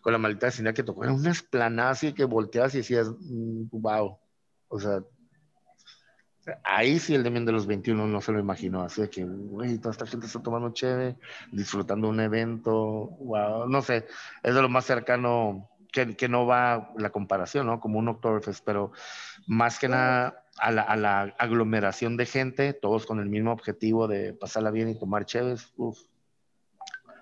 [0.01, 4.11] con la maldita vecindad que tocó, era una esplanada así que volteas y decías, wow.
[4.11, 4.15] Mm,
[4.67, 5.03] o sea,
[6.63, 9.77] ahí sí el Demian de los 21 no se lo imaginó, así de que, güey,
[9.77, 11.15] toda esta gente está tomando chévere,
[11.51, 12.71] disfrutando un evento,
[13.19, 14.07] wow, no sé,
[14.43, 17.79] es de lo más cercano que, no va la comparación, ¿no?
[17.79, 18.91] Como un Oktoberfest, pero
[19.47, 24.07] más que nada a la, a la, aglomeración de gente, todos con el mismo objetivo
[24.07, 25.73] de pasarla bien y tomar chéves.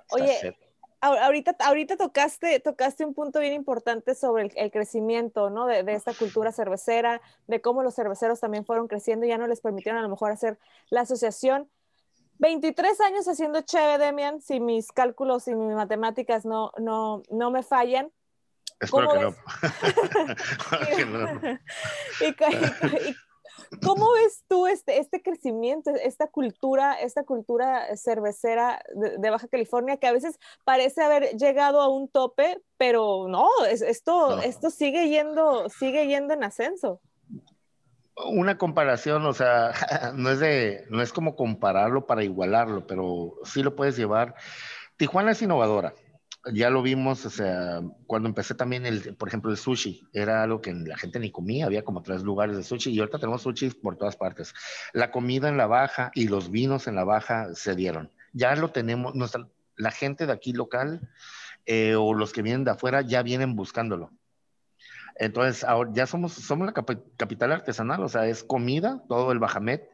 [0.10, 0.58] Oye,
[1.02, 5.66] ahorita, ahorita tocaste, tocaste un punto bien importante sobre el, crecimiento, ¿no?
[5.66, 9.48] De, de, esta cultura cervecera, de cómo los cerveceros también fueron creciendo y ya no
[9.48, 10.58] les permitieron a lo mejor hacer
[10.90, 11.70] la asociación.
[12.40, 17.64] 23 años haciendo cheve, Demian, si mis cálculos y mis matemáticas no, no, no me
[17.64, 18.12] fallan.
[18.80, 19.10] Espero
[20.96, 21.40] que no.
[23.84, 30.08] ¿Cómo ves tú este, este crecimiento, esta cultura, esta cultura cervecera de, Baja California que
[30.08, 36.08] a veces parece haber llegado a un tope, pero no, esto, esto sigue yendo, sigue
[36.08, 37.02] yendo en ascenso?
[38.26, 39.74] Una comparación, o sea,
[40.16, 44.36] no es de, no es como compararlo para igualarlo, pero sí lo puedes llevar.
[44.98, 45.94] Tijuana es innovadora
[46.54, 50.62] ya lo vimos, o sea, cuando empecé también, el, por ejemplo, el sushi, era algo
[50.62, 53.70] que la gente ni comía, había como tres lugares de sushi y ahorita tenemos sushi
[53.72, 54.54] por todas partes.
[54.94, 58.12] La comida en la baja y los vinos en la baja se dieron.
[58.34, 61.10] Ya lo tenemos, nuestra, la gente de aquí local
[61.66, 64.12] eh, o los que vienen de afuera ya vienen buscándolo.
[65.16, 69.90] Entonces, ahora ya somos, somos la capital artesanal, o sea, es comida, todo el Bajamet,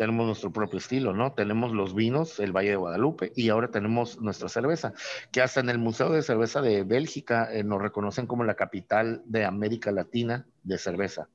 [0.00, 1.34] tenemos nuestro propio estilo, ¿no?
[1.34, 4.94] Tenemos los vinos, el Valle de Guadalupe, y ahora tenemos nuestra cerveza,
[5.30, 9.20] que hasta en el Museo de Cerveza de Bélgica eh, nos reconocen como la capital
[9.26, 11.28] de América Latina de cerveza.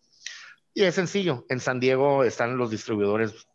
[0.73, 3.47] Y es sencillo, en San Diego están los distribuidores.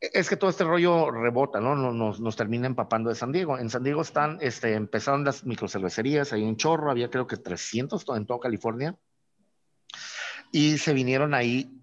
[0.00, 1.76] Es que todo este rollo rebota, ¿no?
[1.76, 3.58] Nos, nos termina empapando de San Diego.
[3.58, 8.02] En San Diego están, este, empezaron las microcervecerías, hay un chorro, había creo que 300
[8.16, 8.96] en toda California.
[10.52, 11.79] Y se vinieron ahí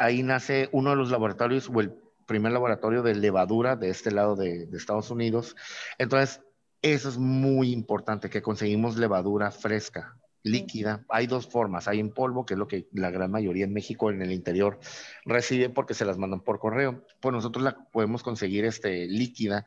[0.00, 1.92] ahí nace uno de los laboratorios o el
[2.26, 5.56] primer laboratorio de levadura de este lado de, Estados Unidos.
[5.98, 6.40] Entonces,
[6.80, 11.04] eso es muy importante, que conseguimos levadura fresca, líquida.
[11.10, 14.10] Hay dos formas, hay en polvo, que es lo que la gran mayoría en México,
[14.10, 14.80] en el interior,
[15.26, 17.04] recibe porque se las mandan por correo.
[17.20, 19.66] Pues nosotros la podemos conseguir este, líquida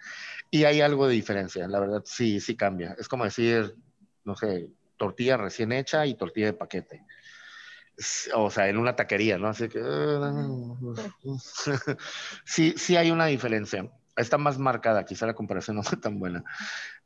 [0.49, 2.95] y hay algo de diferencia, la verdad sí, sí cambia.
[2.97, 3.75] Es como decir,
[4.23, 7.03] no sé, tortilla recién hecha y tortilla de paquete
[8.35, 9.47] o sea, en una taquería, ¿no?
[9.47, 9.79] Así que
[12.45, 13.89] sí, sí hay una diferencia.
[14.15, 16.43] Está más marcada, quizá la comparación no fue tan buena.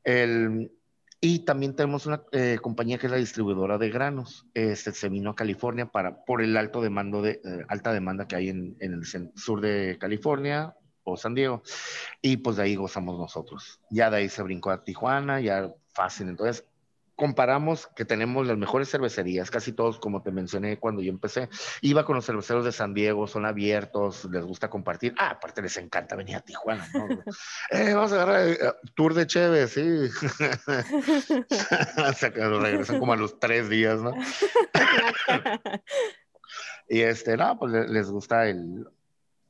[0.04, 0.71] El,
[1.19, 4.45] y también tenemos una eh, compañía que es la distribuidora de granos.
[4.54, 8.36] Este, se vino a California para, por el alto demando de, eh, alta demanda que
[8.36, 11.63] hay en, en, el sur de California o San Diego.
[12.21, 13.80] Y pues de ahí gozamos nosotros.
[13.89, 16.30] Ya de ahí se brincó a Tijuana, ya fácil.
[16.30, 16.65] Entonces,
[17.17, 21.49] comparamos que tenemos las mejores cervecerías, casi todos, como te mencioné cuando yo empecé,
[21.82, 25.15] iba con los cerveceros de San Diego, son abiertos, les gusta compartir.
[25.17, 27.08] Ah, aparte les encanta venir a Tijuana, ¿no?
[27.71, 28.60] eh, vamos a agarrar eh,
[28.95, 29.82] tour de Chévez, sí.
[31.97, 34.13] o sea, que regresan como a los tres días, ¿no?
[36.88, 38.88] y este, no, pues les gusta el,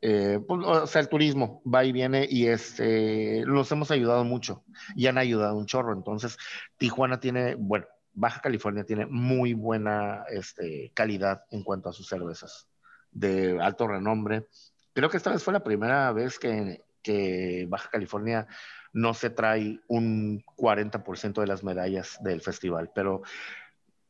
[0.02, 4.64] eh, pues, o sea, el turismo va y viene y este, los hemos ayudado mucho
[4.96, 5.94] y han ayudado un chorro.
[5.94, 6.38] Entonces,
[6.78, 12.68] Tijuana tiene, bueno, Baja California tiene muy buena este, calidad en cuanto a sus cervezas
[13.12, 14.48] de alto renombre.
[14.94, 18.48] Creo que esta vez fue la primera vez que, que Baja California
[18.94, 23.22] no se trae un 40% de las medallas del festival, pero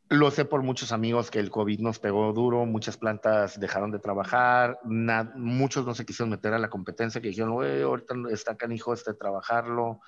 [0.09, 3.99] lo sé por muchos amigos que el COVID nos pegó duro, muchas plantas dejaron de
[3.99, 9.13] trabajar, muchos no se quisieron meter a la competencia, que dijeron, ahorita está canijo este
[9.13, 9.99] trabajarlo.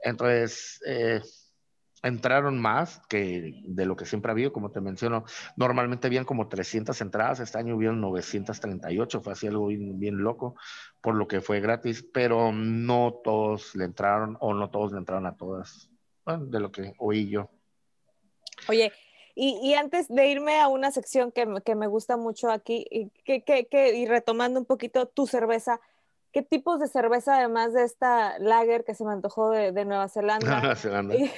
[0.00, 1.20] Entonces, eh,
[2.02, 5.24] entraron más que de lo que siempre ha habido, como te menciono.
[5.56, 10.56] Normalmente habían como 300 entradas, este año hubieron 938, fue así algo bien, bien loco,
[11.00, 15.26] por lo que fue gratis, pero no todos le entraron o no todos le entraron
[15.26, 15.88] a todas,
[16.26, 17.50] de lo que oí yo.
[18.68, 18.92] Oye,
[19.38, 21.44] y, antes de irme a una sección que,
[21.74, 25.78] me gusta mucho aquí, y, y retomando un poquito tu cerveza,
[26.32, 30.74] ¿qué tipos de cerveza, además de esta lager que se me antojó de, Nueva Zelanda,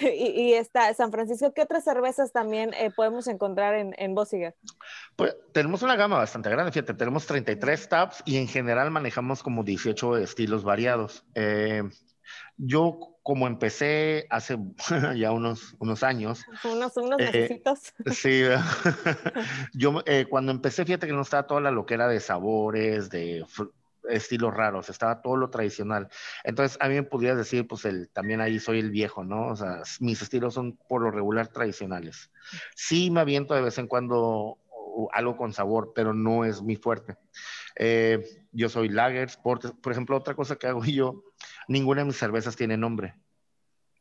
[0.00, 4.54] Y, esta San Francisco, qué otras cervezas también eh, podemos encontrar en, en Bossiger?
[5.16, 9.64] Pues tenemos una gama bastante grande, fíjate, tenemos 33 taps y en general manejamos como
[9.64, 11.24] 18 estilos variados.
[11.34, 11.82] Eh,
[12.56, 14.58] yo como empecé hace
[15.16, 16.44] ya unos, unos años.
[16.64, 17.62] Unos, unos eh,
[18.06, 18.42] Sí,
[19.74, 23.44] yo eh, cuando empecé, fíjate que no estaba toda la loquera de sabores, de
[24.08, 26.08] estilos raros, estaba todo lo tradicional.
[26.44, 29.48] Entonces, a mí me podrías decir, pues el, también ahí soy el viejo, ¿no?
[29.48, 32.30] O sea, mis estilos son por lo regular tradicionales.
[32.74, 34.58] Sí me aviento de vez en cuando
[35.12, 37.16] algo con sabor, pero no es mi fuerte.
[37.78, 41.22] Eh, yo soy lager, por, por ejemplo, otra cosa que hago yo,
[41.68, 43.14] ninguna de mis cervezas tiene nombre.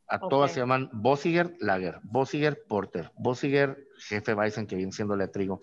[0.09, 5.27] A todas se llaman Bossiger Lager, Bossiger Porter, Bossiger Jefe Bison, que viene siendo la
[5.27, 5.59] trigo.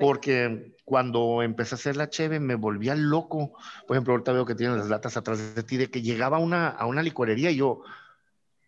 [0.00, 3.52] Porque cuando empecé a hacer la cheve me volvía loco.
[3.86, 6.68] Por ejemplo, ahorita veo que tienen las latas atrás de ti, de que llegaba una,
[6.68, 7.82] a una licorería y yo,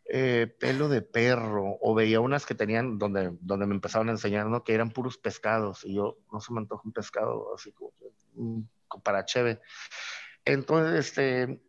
[0.05, 4.47] eh, pelo de perro, o veía unas que tenían donde, donde me empezaron a enseñar,
[4.49, 4.65] ¿no?
[4.65, 7.93] Que eran puros pescados, y yo, no se me antoja un pescado así como
[8.35, 8.61] mm,
[9.03, 9.61] para cheve.
[10.45, 11.61] Entonces, este,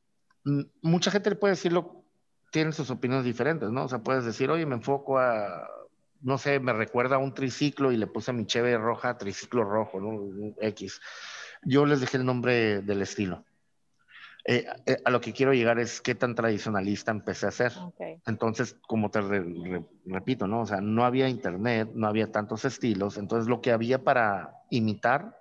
[0.82, 2.04] mucha gente le puede decirlo,
[2.52, 3.86] tienen sus opiniones diferentes, ¿no?
[3.86, 5.68] O sea, puedes decir, oye, me enfoco a,
[6.22, 9.64] no sé, me recuerda a un triciclo y le puse a mi cheve roja, triciclo
[9.64, 10.54] rojo, ¿no?
[10.62, 11.02] X.
[11.64, 13.44] Yo les dejé el nombre del estilo.
[14.50, 17.74] Eh, eh, a lo que quiero llegar es qué tan tradicionalista empecé a ser.
[18.26, 19.20] Entonces, como te
[20.06, 20.62] repito, ¿no?
[20.62, 25.38] O sea, no había internet, no había tantos estilos, entonces lo que había para imitar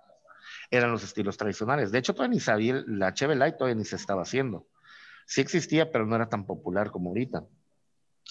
[0.70, 1.92] eran los estilos tradicionales.
[1.92, 4.66] De hecho, todavía ni sabía, la Chevy Light todavía ni se estaba haciendo.
[5.26, 7.44] Sí existía, pero no era tan popular como ahorita.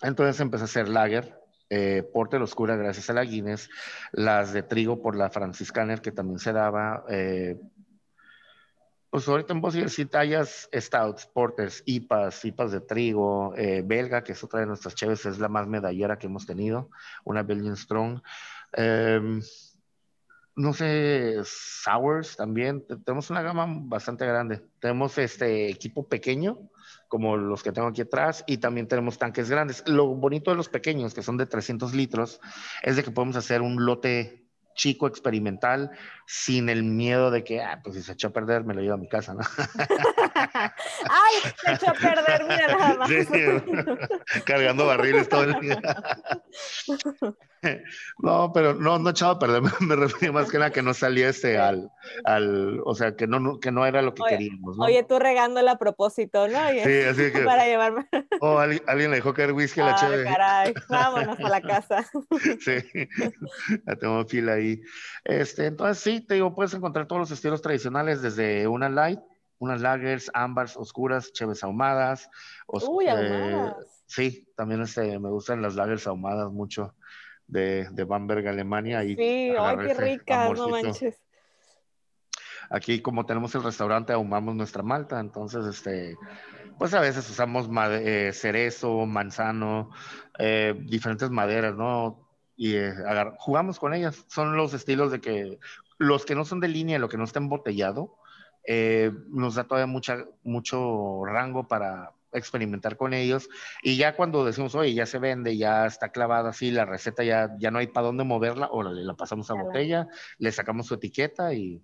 [0.02, 3.70] Entonces empecé a hacer lager, eh, porter oscura gracias a la Guinness,
[4.12, 7.06] las de trigo por la franciscaner que también se daba.
[7.10, 7.60] Eh,
[9.10, 14.34] pues ahorita en Bossier sí tallas stouts, porters, IPAs, IPAs de trigo, eh, belga, que
[14.34, 16.90] es otra de nuestras cheves, es la más medallera que hemos tenido,
[17.24, 18.22] una Belgian Strong.
[20.56, 22.86] No sé, sours también.
[23.04, 24.62] Tenemos una gama bastante grande.
[24.80, 26.58] Tenemos este equipo pequeño,
[27.10, 29.84] como los que tengo aquí atrás, y también tenemos tanques grandes.
[29.88, 32.40] Lo bonito de los pequeños, que son de 300 litros,
[32.84, 35.92] es de que podemos hacer un lote chico experimental
[36.28, 38.96] sin el miedo de que, ah, pues si se echó a perder, me lo llevo
[38.96, 39.40] a mi casa, ¿no?
[40.36, 43.10] Ay, se echó a perder, mira nada más.
[44.46, 45.82] cargando barriles todo el día.
[48.20, 51.30] No, pero no, no echaba a perder, me refería más que nada que no salía
[51.30, 51.92] este al,
[52.24, 54.86] al o sea, que no, que no era lo que queríamos, ¿no?
[54.86, 56.60] Oye, tú regándola a propósito, ¿no?
[56.70, 57.42] sí, así que.
[57.46, 58.08] Para llevarme.
[58.40, 62.06] Oh, alguien, alguien le dejó caer whisky a la Ay, caray, vámonos a la casa.
[62.60, 63.08] Sí,
[63.86, 64.82] la tengo fila ahí.
[65.24, 69.20] Este, entonces sí, te digo, puedes encontrar todos los estilos tradicionales, desde una light,
[69.60, 72.30] unas lagers, ámbars, oscuras, cheves ahumadas.
[72.68, 74.04] Uy, ahumadas.
[74.08, 76.94] Sí, también este, me gustan las lagers ahumadas mucho
[77.48, 79.04] de, de Bamberg, Alemania.
[79.04, 81.22] Y sí, ay, qué rica, no manches.
[82.70, 86.18] Aquí, como tenemos el restaurante, ahumamos nuestra malta, entonces, este,
[86.80, 89.92] pues a veces usamos eh, cerezo, manzano,
[90.40, 92.28] eh, diferentes maderas, ¿no?
[92.58, 92.94] Y eh,
[93.38, 94.26] jugamos con ellas.
[94.28, 95.60] Son los estilos de que
[95.98, 98.18] los que no son de línea, lo que no está embotellado,
[99.30, 103.50] nos da todavía mucha, mucho rango para, experimentar con ellos
[103.82, 107.56] y ya cuando decimos, oye, ya se vende, ya está clavada así, la receta ya,
[107.58, 111.54] ya no hay para dónde moverla, órale, la pasamos a botella, le sacamos su etiqueta
[111.54, 111.82] y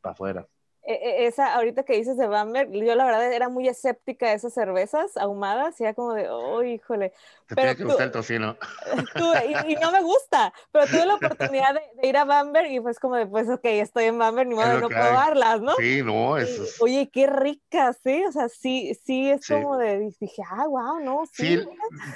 [0.00, 0.46] para afuera.
[0.88, 4.36] E, e, esa, ahorita que dices de Bamberg, yo la verdad era muy escéptica de
[4.36, 7.12] esas cervezas ahumadas, y era como de, oh, híjole.
[7.46, 8.56] Te pero que gustar el tocino.
[9.68, 13.16] y, no me gusta, pero tuve la oportunidad de, ir a Bamberg y pues como
[13.16, 15.74] de, pues, ok, estoy en Bamberg, ni modo de no probarlas, ¿no?
[15.76, 16.80] Sí, no, eso es...
[16.80, 18.24] Oye, qué ricas, ¿sí?
[18.26, 21.58] O sea, sí, sí, es como de, dije, ah, wow, no, sí.
[21.58, 21.68] sí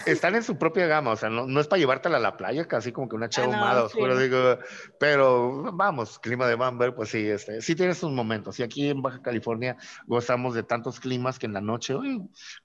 [0.06, 2.66] están en su propia gama, o sea, no, no es para llevártela a la playa,
[2.66, 4.58] casi como que una chava ah, ahumada, digo,
[4.98, 9.22] pero vamos, clima de Bamberg, pues sí, este, sí tiene sus momentos, aquí en Baja
[9.22, 11.94] California gozamos de tantos climas que en la noche,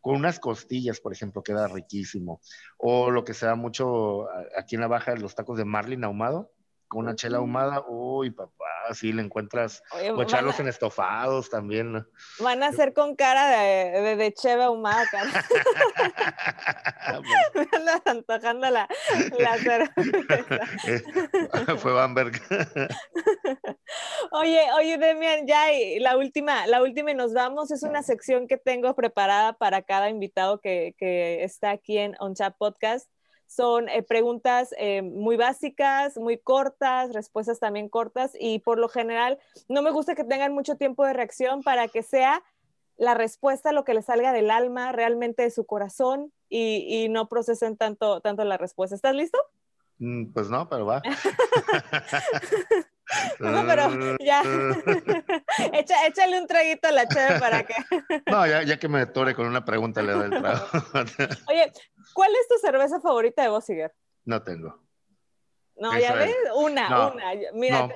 [0.02, 2.42] con unas costillas, por ejemplo, queda riquísimo.
[2.78, 6.52] O lo que se da mucho aquí en la Baja, los tacos de marlin ahumado,
[6.88, 9.84] con una chela ahumada, uy, papá, sí le encuentras,
[10.16, 12.06] o echarlos en estofados también.
[12.40, 15.30] Van a ser con cara de, de, de cheve ahumada, cara.
[17.56, 18.88] Me andas antojando la,
[19.38, 20.66] la cerveza.
[21.78, 22.42] Fue Bamberg.
[24.32, 25.66] oye, oye, Demian, ya
[26.00, 30.10] la última, la última y nos vamos, es una sección que tengo preparada para cada
[30.10, 33.10] invitado que, que está aquí en On Chat Podcast
[33.48, 39.40] son eh, preguntas eh, muy básicas, muy cortas, respuestas también cortas y por lo general
[39.68, 42.44] no me gusta que tengan mucho tiempo de reacción para que sea
[42.98, 47.78] la respuesta lo que les salga del alma, realmente de su corazón y, no procesen
[47.78, 48.96] tanto, tanto la respuesta.
[48.96, 49.38] ¿Estás listo?
[50.00, 51.02] Mm, pues no, pero va.
[53.40, 54.44] No, pero ya.
[56.06, 57.74] échale un traguito a la cheve para que.
[58.32, 60.66] no, ya, ya, que me tore con una pregunta le doy el trago.
[61.50, 61.72] Oye,
[62.14, 63.94] ¿cuál es tu cerveza favorita de Bossiger?
[64.26, 64.84] No tengo.
[65.78, 67.24] No, ya ves, una, una.
[67.54, 67.90] Mira.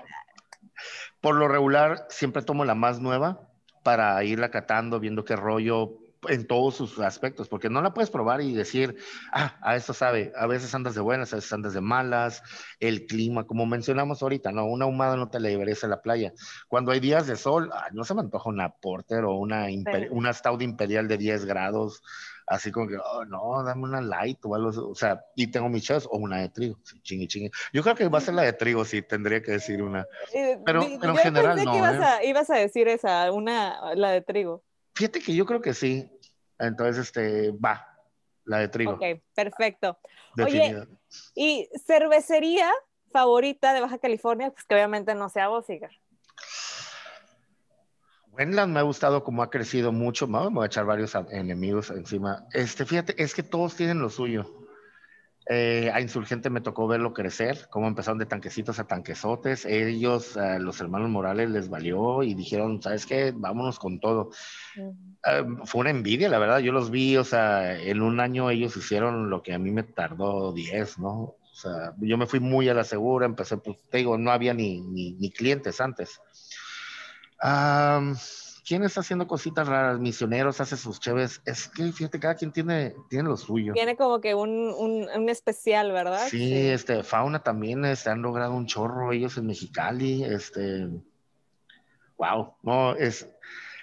[1.20, 3.50] Por lo regular, siempre tomo la más nueva
[3.84, 8.42] para irla catando, viendo qué rollo, en todos sus aspectos, porque no la puedes probar
[8.42, 8.96] y decir,
[9.32, 12.44] ah, a esto sabe, a veces andas de buenas, a veces andas de malas,
[12.80, 16.34] el clima, como mencionamos ahorita, no, una humada no te la llevarías a la playa.
[16.68, 19.68] Cuando hay días de sol, no se me antoja una porter o una,
[20.12, 22.04] una stout imperial de 10 grados,
[22.48, 25.84] así como que, oh, no, dame una light o algo, o sea, y tengo mis
[25.84, 27.52] chas o una de trigo, chingue, chingue.
[27.74, 30.06] Yo creo que va a ser la de trigo, sí, tendría que decir una.
[30.66, 31.78] Pero, en general no.
[31.78, 32.04] ibas, ¿eh?
[32.04, 34.64] a, ibas a decir esa, una, la de trigo.
[34.94, 36.10] Fíjate que yo creo que sí.
[36.60, 37.88] Entonces, este, va,
[38.46, 38.94] la de trigo.
[38.94, 39.98] Ok, perfecto.
[40.44, 40.88] Oye,
[41.36, 42.72] ¿y cervecería
[43.12, 44.52] favorita de Baja California?
[44.52, 45.92] Pues que obviamente no sea Bossiger.
[48.32, 50.28] Wendland me ha gustado como ha crecido mucho.
[50.28, 52.48] Me voy a echar varios enemigos encima.
[52.54, 54.61] Este, fíjate, es que todos tienen lo suyo.
[55.48, 59.66] Eh, a Insurgente me tocó verlo crecer, cómo empezaron de tanquecitos a tanquesotes.
[59.66, 63.34] Ellos, los hermanos Morales, les valió y dijeron, ¿sabes qué?
[63.36, 64.32] Vámonos con todo.
[64.78, 66.60] Eh, fue una envidia, la verdad.
[66.60, 69.84] Yo los vi, o sea, en un año ellos hicieron lo que a mí me
[69.84, 71.36] tardó 10, ¿no?
[71.52, 74.54] O sea, yo me fui muy a la segura, empecé, pues, te digo, no había
[74.54, 76.20] ni, ni, clientes antes.
[78.66, 80.00] ¿Quién está haciendo cositas raras?
[80.00, 81.42] Misioneros hace sus chéves.
[81.46, 83.74] Es que fíjate, cada quien tiene, tiene lo suyo.
[83.74, 86.28] Tiene como que un, un, especial, ¿verdad?
[86.30, 90.24] Sí, este, Fauna también este, han logrado un chorro ellos en Mexicali.
[90.24, 90.90] Este,
[92.18, 93.28] wow, no, es,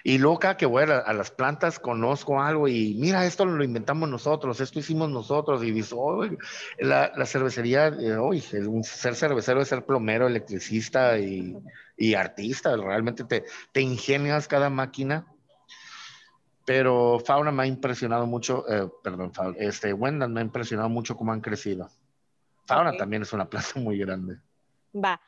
[0.03, 4.59] y loca que voy a, las plantas, conozco algo y mira, esto lo inventamos nosotros,
[4.61, 5.63] esto hicimos nosotros.
[5.63, 5.97] Y dices,
[6.79, 8.41] la, la, cervecería, eh,
[8.83, 11.57] ser cervecero es ser plomero, electricista y,
[11.97, 12.75] y artista.
[12.75, 15.27] Realmente te, te, ingenias cada máquina.
[16.65, 21.31] Pero Fauna me ha impresionado mucho, eh, perdón, este, Wendan me ha impresionado mucho cómo
[21.33, 21.89] han crecido.
[22.65, 24.37] Fauna también es una planta muy grande.
[24.95, 25.19] Va.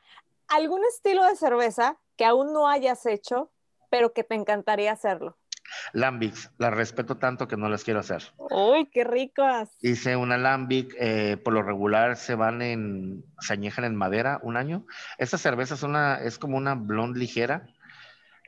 [0.48, 3.50] ¿Algún estilo de cerveza que aún no hayas hecho
[3.92, 5.36] pero que te encantaría hacerlo?
[5.92, 8.22] Lambics, las respeto tanto que no las quiero hacer.
[8.38, 9.68] ¡Uy, qué ricas!
[9.82, 14.56] Hice una Lambic, eh, por lo regular se van en, se añejan en madera un
[14.56, 14.86] año.
[15.18, 17.66] Esta cerveza es, una, es como una blonde ligera,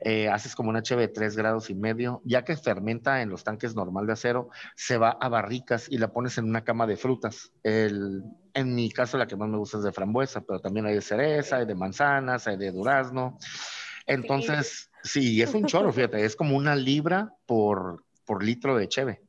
[0.01, 3.75] eh, haces como una HB 3 grados y medio, ya que fermenta en los tanques
[3.75, 7.51] normal de acero, se va a barricas y la pones en una cama de frutas.
[7.61, 8.23] El,
[8.55, 11.01] en mi caso la que más me gusta es de frambuesa, pero también hay de
[11.01, 13.37] cereza, hay de manzanas, hay de durazno.
[14.05, 19.21] Entonces, sí, es un chorro, fíjate, es como una libra por, por litro de cheve.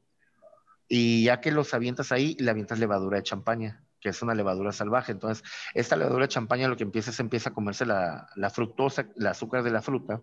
[0.88, 4.72] Y ya que los avientas ahí, le avientas levadura de champaña, que es una levadura
[4.72, 5.12] salvaje.
[5.12, 9.08] Entonces, esta levadura de champaña lo que empieza es empieza a comerse la, la fructosa,
[9.16, 10.20] el azúcar de la fruta,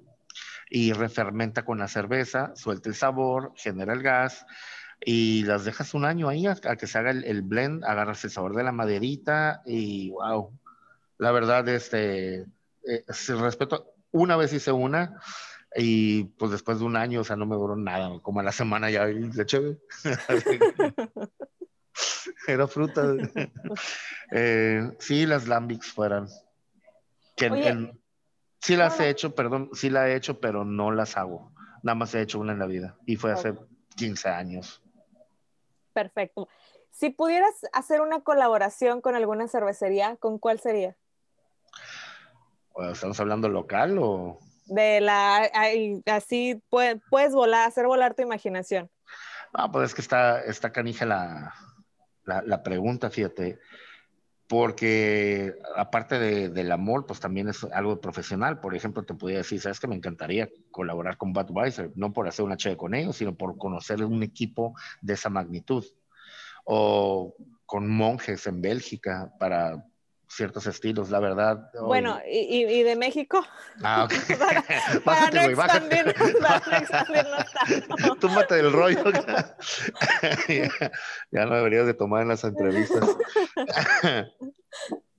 [0.69, 4.45] y refermenta con la cerveza, suelta el sabor, genera el gas,
[5.05, 8.55] y las dejas un año ahí a, que se haga el, blend, agarras el sabor
[8.55, 10.51] de la maderita, y wow,
[11.17, 12.45] la verdad, este,
[12.87, 13.05] eh,
[13.39, 15.19] respeto, una vez hice una
[15.75, 18.51] y pues después de un año, o sea, no me duró nada, como a la
[18.51, 19.77] semana ya de chévere.
[22.47, 23.15] Era fruta.
[24.31, 26.27] Eh, sí, las lambics fueran.
[28.59, 31.51] sí las he hecho, perdón, sí la he hecho, pero no las hago.
[31.83, 33.53] Nada más he hecho una en la vida y fue hace
[33.95, 34.81] 15 años.
[35.93, 36.47] Perfecto.
[36.91, 40.95] Si pudieras hacer una colaboración con alguna cervecería, ¿con cuál sería?
[42.91, 44.39] ¿Estamos hablando local o...?
[44.65, 45.49] De la...
[46.05, 48.89] Así puedes, volar, hacer volar tu imaginación.
[49.55, 51.53] No, pues es que está, está canija la,
[52.25, 53.59] la, pregunta, fíjate.
[54.47, 58.59] porque aparte del amor, pues también es algo profesional.
[58.61, 62.45] Por ejemplo, te podría decir, sabes que me encantaría colaborar con Budweiser, no por hacer
[62.45, 65.85] una chévere con ellos, sino por conocer un equipo de esa magnitud.
[66.65, 69.85] O con monjes en Bélgica para
[70.35, 71.71] ciertos estilos, la verdad.
[71.81, 73.43] Bueno, ¿y, y de México?
[73.81, 74.13] Ah, ok.
[75.05, 76.13] para, no expandir,
[78.19, 79.03] Túmate del rollo.
[81.31, 83.07] ya, no deberías de tomar en las entrevistas.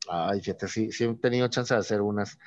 [0.08, 2.38] Ay, fíjate, sí, sí he tenido chance de hacer unas.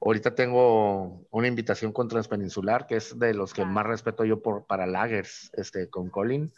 [0.00, 3.66] Ahorita tengo una invitación con Transpeninsular, que es de los que ah.
[3.66, 6.52] más respeto yo por, para lagers, este, con Colin.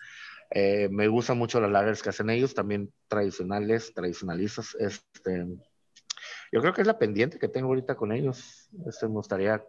[0.51, 4.75] Eh, me gustan mucho las lagers que hacen ellos, también tradicionales, tradicionalistas.
[4.79, 5.47] Este,
[6.53, 8.69] yo creo que es la pendiente que tengo ahorita con ellos.
[8.87, 9.65] Este, me gustaría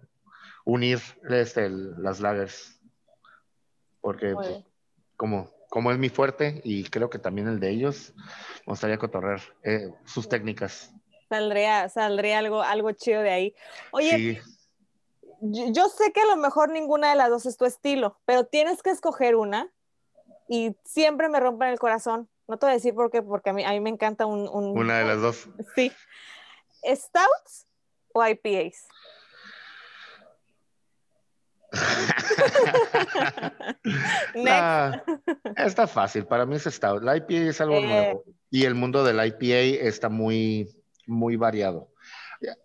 [0.66, 1.00] unir
[1.30, 2.80] este, las lagers,
[4.02, 4.64] porque pues,
[5.16, 8.14] como, como es mi fuerte y creo que también el de ellos,
[8.66, 10.94] me gustaría cotorrear eh, sus técnicas.
[11.30, 13.56] Saldría, saldría algo, algo chido de ahí.
[13.92, 14.42] Oye,
[15.42, 18.82] yo sé que a lo mejor ninguna de las dos es tu estilo, pero tienes
[18.82, 19.72] que escoger una
[20.48, 22.30] y siempre me rompen el corazón.
[22.48, 24.48] No te voy a decir por qué, porque a mí, a mí me encanta un,
[24.48, 25.50] Una de las dos.
[25.76, 25.92] Sí.
[26.84, 27.68] ¿Stouts
[28.14, 28.88] o IPAs?
[35.58, 37.04] está fácil, para mí es Stout.
[37.04, 37.86] La IPA es algo eh.
[37.86, 40.70] nuevo y el mundo del IPA está muy,
[41.06, 41.90] muy variado.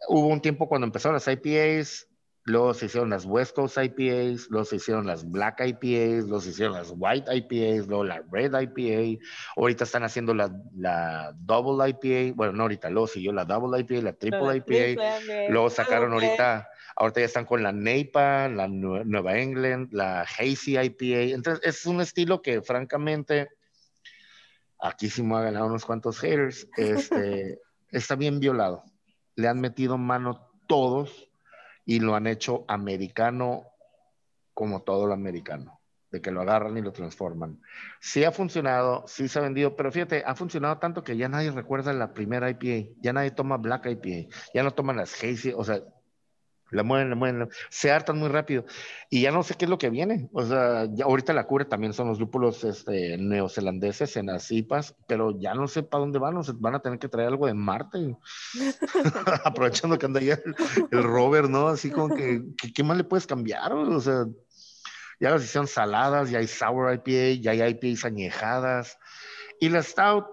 [0.09, 2.07] Hubo un tiempo cuando empezaron las IPAs,
[2.45, 6.51] Luego se hicieron las West Coast IPAs, luego se hicieron las Black IPAs, luego se
[6.51, 9.22] hicieron las White IPAs, luego la Red IPA.
[9.57, 12.34] Ahorita están haciendo la, la Double IPA.
[12.34, 15.20] Bueno, no ahorita, luego siguió la Double IPA, la Triple IPA.
[15.51, 21.34] Luego sacaron ahorita, ahorita ya están con la NEIPA, la Nueva England, la Hazy IPA.
[21.34, 23.51] Entonces, es un estilo que francamente,
[24.80, 27.61] aquí sí me ha ganado unos cuantos haters, este,
[27.93, 28.82] está bien violado.
[29.36, 31.32] Le han metido mano todos
[31.85, 33.64] y lo han hecho americano
[34.55, 35.80] como todo lo americano,
[36.11, 37.61] de que lo agarran y lo transforman.
[38.01, 41.51] Sí ha funcionado, sí se ha vendido, pero fíjate, ha funcionado tanto que ya nadie
[41.51, 45.64] recuerda la primera IPA, ya nadie toma Black IPA, ya no toman las Hazy, o
[45.64, 45.80] sea,
[46.73, 48.64] la mueven, la mueven, se hartan muy rápido.
[49.11, 50.29] Y ya no sé qué es lo que viene.
[50.33, 54.95] O sea, ya ahorita la cura también son los lúpulos este, neozelandeses en las IPAs,
[55.07, 56.37] pero ya no sé para dónde van.
[56.37, 58.16] O sea, van a tener que traer algo de Marte.
[59.45, 60.55] Aprovechando que anda ahí el,
[60.91, 61.68] el, Robert, ¿no?
[61.68, 62.43] Así como que,
[62.75, 63.73] ¿qué más le puedes cambiar?
[63.73, 64.27] O sea,
[65.20, 68.99] ya las hicieron saladas, ya hay sour IPA, ya hay IPAs añejadas.
[69.61, 70.27] Y la Stout,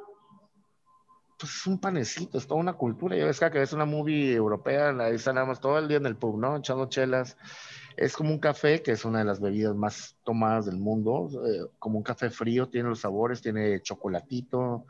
[1.39, 3.15] pues es un panecito, es toda una cultura.
[3.15, 6.05] Ya ves que es una movie europea, ahí están nada más todo el día en
[6.05, 6.57] el pub, ¿no?
[6.57, 7.37] Echando chelas.
[7.95, 11.69] Es como un café, que es una de las bebidas más tomadas del mundo, eh,
[11.79, 14.85] como un café frío, tiene los sabores, tiene chocolatito.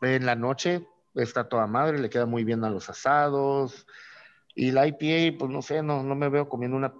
[0.00, 0.84] En la noche
[1.14, 3.86] está toda madre, le queda muy bien a los asados.
[4.54, 6.92] Y la IPA, pues no sé, no, no me veo comiendo una,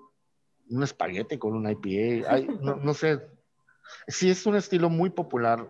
[0.70, 2.38] un espagueti con una IPA.
[2.60, 3.20] no, no sé.
[4.06, 5.68] Sí, es un estilo muy popular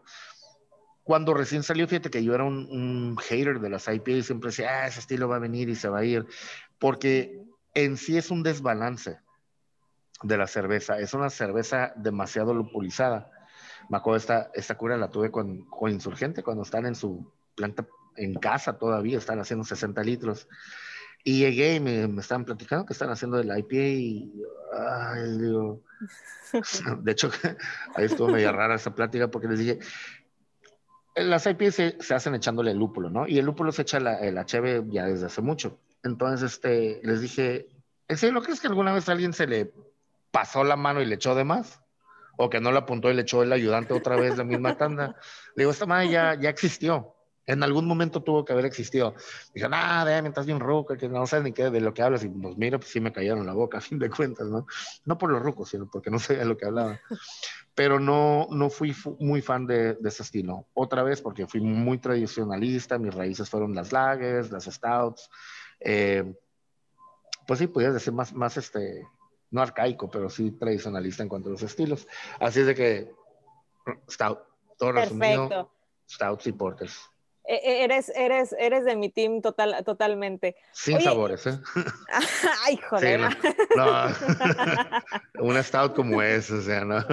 [1.05, 4.83] cuando recién salió, fíjate que yo era un, hater de las IPA y siempre decía,
[4.83, 6.27] ah, ese estilo va a venir y se va a ir,
[6.79, 7.41] porque
[7.75, 9.19] en sí es un desbalance
[10.23, 13.31] de la cerveza, es una cerveza demasiado lupulizada.
[13.89, 17.87] Me acuerdo, esta, esta cura la tuve con, con Insurgente cuando están en su planta
[18.17, 20.49] en casa todavía, están haciendo 60 litros.
[21.25, 24.33] Y llegué y me, me estaban platicando que están haciendo de la IPA y,
[24.73, 25.83] ay, digo,
[27.03, 27.31] de hecho,
[27.95, 29.79] ahí estuvo media rara esa plática porque les dije,
[31.15, 33.27] las IPAs se, hacen echándole lúpulo, ¿no?
[33.27, 35.79] Y el lúpulo se echa la, el HB ya desde hace mucho.
[36.03, 37.69] Entonces, este, les dije,
[38.09, 39.73] ¿en serio crees que alguna vez alguien se le
[40.31, 41.81] pasó la mano y le echó de más?
[42.39, 45.17] O que no le apuntó y le echó el ayudante otra vez la misma tanda.
[45.55, 47.12] Le digo, esta madre ya, ya existió.
[47.47, 49.15] En algún momento tuvo que haber existido.
[49.53, 52.23] Dije, nada, déjame, estás bien ruco, que no sé ni qué de lo que hablas.
[52.25, 54.67] Y pues mira, pues sí me cayeron la boca, a fin de cuentas, ¿no?
[55.05, 57.01] No por los rucos, sino porque no sabía de lo que hablaba.
[57.75, 60.67] Pero no, no fui muy fan de, de, ese estilo.
[60.75, 65.29] Otra vez porque fui muy tradicionalista, mis raíces fueron las lagers, las stouts.
[65.81, 66.35] Eh,
[67.47, 69.07] pues sí, podías decir más, más este,
[69.51, 72.07] no arcaico, pero sí tradicionalista en cuanto a los estilos.
[72.41, 73.15] Así es de que,
[74.11, 74.39] stout,
[74.79, 75.71] todo resumido,
[76.09, 77.12] stouts y porters.
[77.45, 80.55] E, e, eres, eres, eres de mi team total, totalmente.
[80.73, 81.59] Sin sabores, ¿eh?
[82.65, 83.21] Ay, joder.
[83.77, 84.07] no,
[85.41, 87.05] una stout como esa, o sea, no,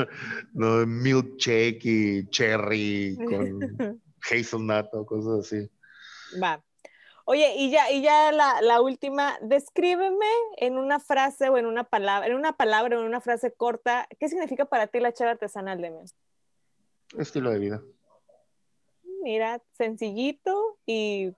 [0.53, 5.69] no milkshake y cherry con hazelnut o cosas así.
[6.41, 6.63] Va.
[7.25, 10.25] Oye, y ya, y ya la, la, última, descríbeme
[10.57, 14.07] en una frase o en una palabra, en una palabra o en una frase corta,
[14.19, 16.15] ¿qué significa para ti la chava artesanal de mes?
[17.17, 17.81] Estilo de vida
[19.23, 21.33] mira, sencillito y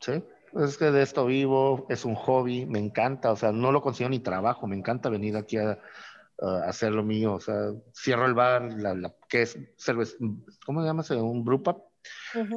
[0.00, 0.22] Sí,
[0.54, 4.08] es que de esto vivo, es un hobby, me encanta, o sea, no lo consigo
[4.08, 5.78] ni trabajo, me encanta venir aquí a,
[6.66, 10.16] hacer lo mío, o sea, cierro el bar, la, la que es cerveza,
[10.64, 11.02] ¿cómo se llama?
[11.28, 11.82] Un brewpub.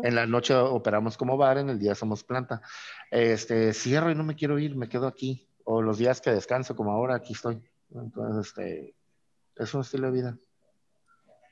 [0.03, 2.61] En la noche operamos como bar, en el día somos planta.
[3.09, 5.47] Este, cierro y no me quiero ir, me quedo aquí.
[5.63, 7.59] O los días que descanso, como ahora, aquí estoy.
[7.93, 8.95] Entonces, este,
[9.55, 10.37] es un estilo de vida.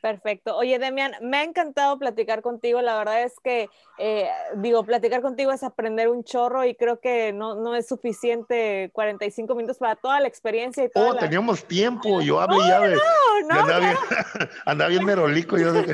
[0.02, 0.56] Perfecto.
[0.56, 2.82] Oye, Demian, me ha encantado platicar contigo.
[2.82, 7.34] La verdad es que, eh, digo, platicar contigo es aprender un chorro y creo que
[7.34, 11.10] no, no es suficiente 45 minutos para toda la experiencia y todo.
[11.10, 12.22] Oh, teníamos tiempo.
[12.22, 12.96] Yo hable y hable.
[12.96, 13.98] No, no, andaba, bien,
[14.66, 15.58] andaba bien merolico.
[15.58, 15.94] Yo de...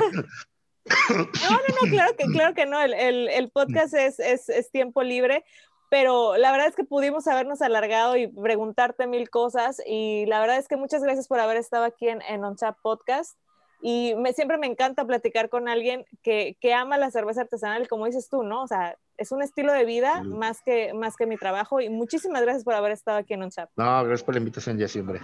[1.10, 2.80] No, no, no, claro que, claro que no.
[2.80, 5.44] El, el, el podcast es, es, es, tiempo libre,
[5.90, 9.82] pero la verdad es que pudimos habernos alargado y preguntarte mil cosas.
[9.84, 13.36] Y la verdad es que muchas gracias por haber estado aquí en, en OnChat Podcast.
[13.82, 18.06] Y me, siempre me encanta platicar con alguien que, que, ama la cerveza artesanal, como
[18.06, 18.62] dices tú, ¿no?
[18.62, 21.80] O sea, es un estilo de vida más, que, más que mi trabajo.
[21.80, 23.70] Y muchísimas gracias por haber estado aquí en OnChat.
[23.76, 25.20] No, gracias por la invitación, ya siempre.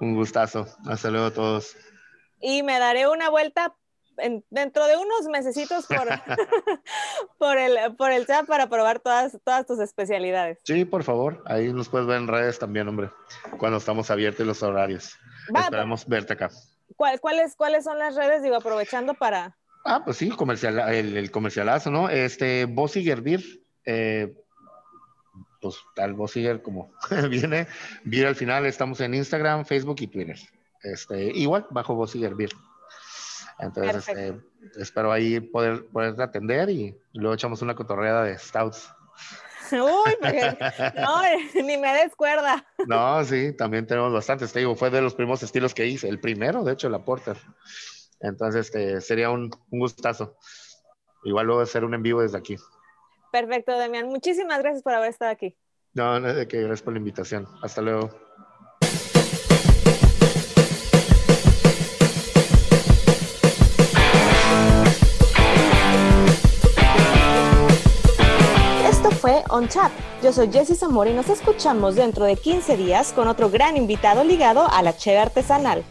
[0.00, 0.66] Un gustazo.
[0.86, 1.76] Hasta luego a todos.
[2.40, 3.74] Y me daré una vuelta
[4.50, 6.08] dentro de unos mesecitos por,
[7.38, 10.58] por, el, por el chat para probar todas, todas tus especialidades.
[10.64, 11.42] Sí, por favor.
[11.46, 13.10] Ahí nos puedes ver en redes también, hombre,
[13.58, 15.16] cuando estamos abiertos los horarios.
[15.54, 16.50] Esperamos verte acá.
[16.94, 18.42] ¿Cuáles, ¿Cuáles son las redes?
[18.42, 19.56] Digo, aprovechando para...
[19.84, 22.08] Ah, pues sí, comercial, el, comercialazo, ¿no?
[22.08, 23.42] Este, Bossiger Beer,
[23.84, 24.34] eh,
[25.60, 26.92] pues tal Bossiger como
[27.30, 27.68] viene,
[28.02, 30.38] Beer al final, estamos en Instagram, Facebook y Twitter.
[30.82, 32.50] Este, igual, bajo Bossiger Beer.
[33.58, 34.34] Entonces, este,
[34.76, 38.90] espero ahí poder, poder atender y luego echamos una cotorreada de stouts.
[39.72, 40.16] Uy,
[40.96, 41.22] no,
[41.66, 42.66] ni me descuerda.
[42.86, 44.52] No, sí, también tenemos bastantes.
[44.52, 46.08] Te digo, fue de los primeros estilos que hice.
[46.08, 47.36] El primero, de hecho, la Porter.
[48.20, 50.36] Entonces, este, sería un, un gustazo.
[51.24, 52.56] Igual luego hacer un en vivo desde aquí.
[53.32, 54.06] Perfecto, Demian.
[54.06, 55.56] Muchísimas gracias por haber estado aquí.
[55.92, 57.48] No, no de que gracias por la invitación.
[57.62, 58.10] Hasta luego.
[69.50, 69.92] On Chat.
[70.22, 74.24] Yo soy Jessie Zamora y nos escuchamos dentro de 15 días con otro gran invitado
[74.24, 75.84] ligado a la cheve artesanal.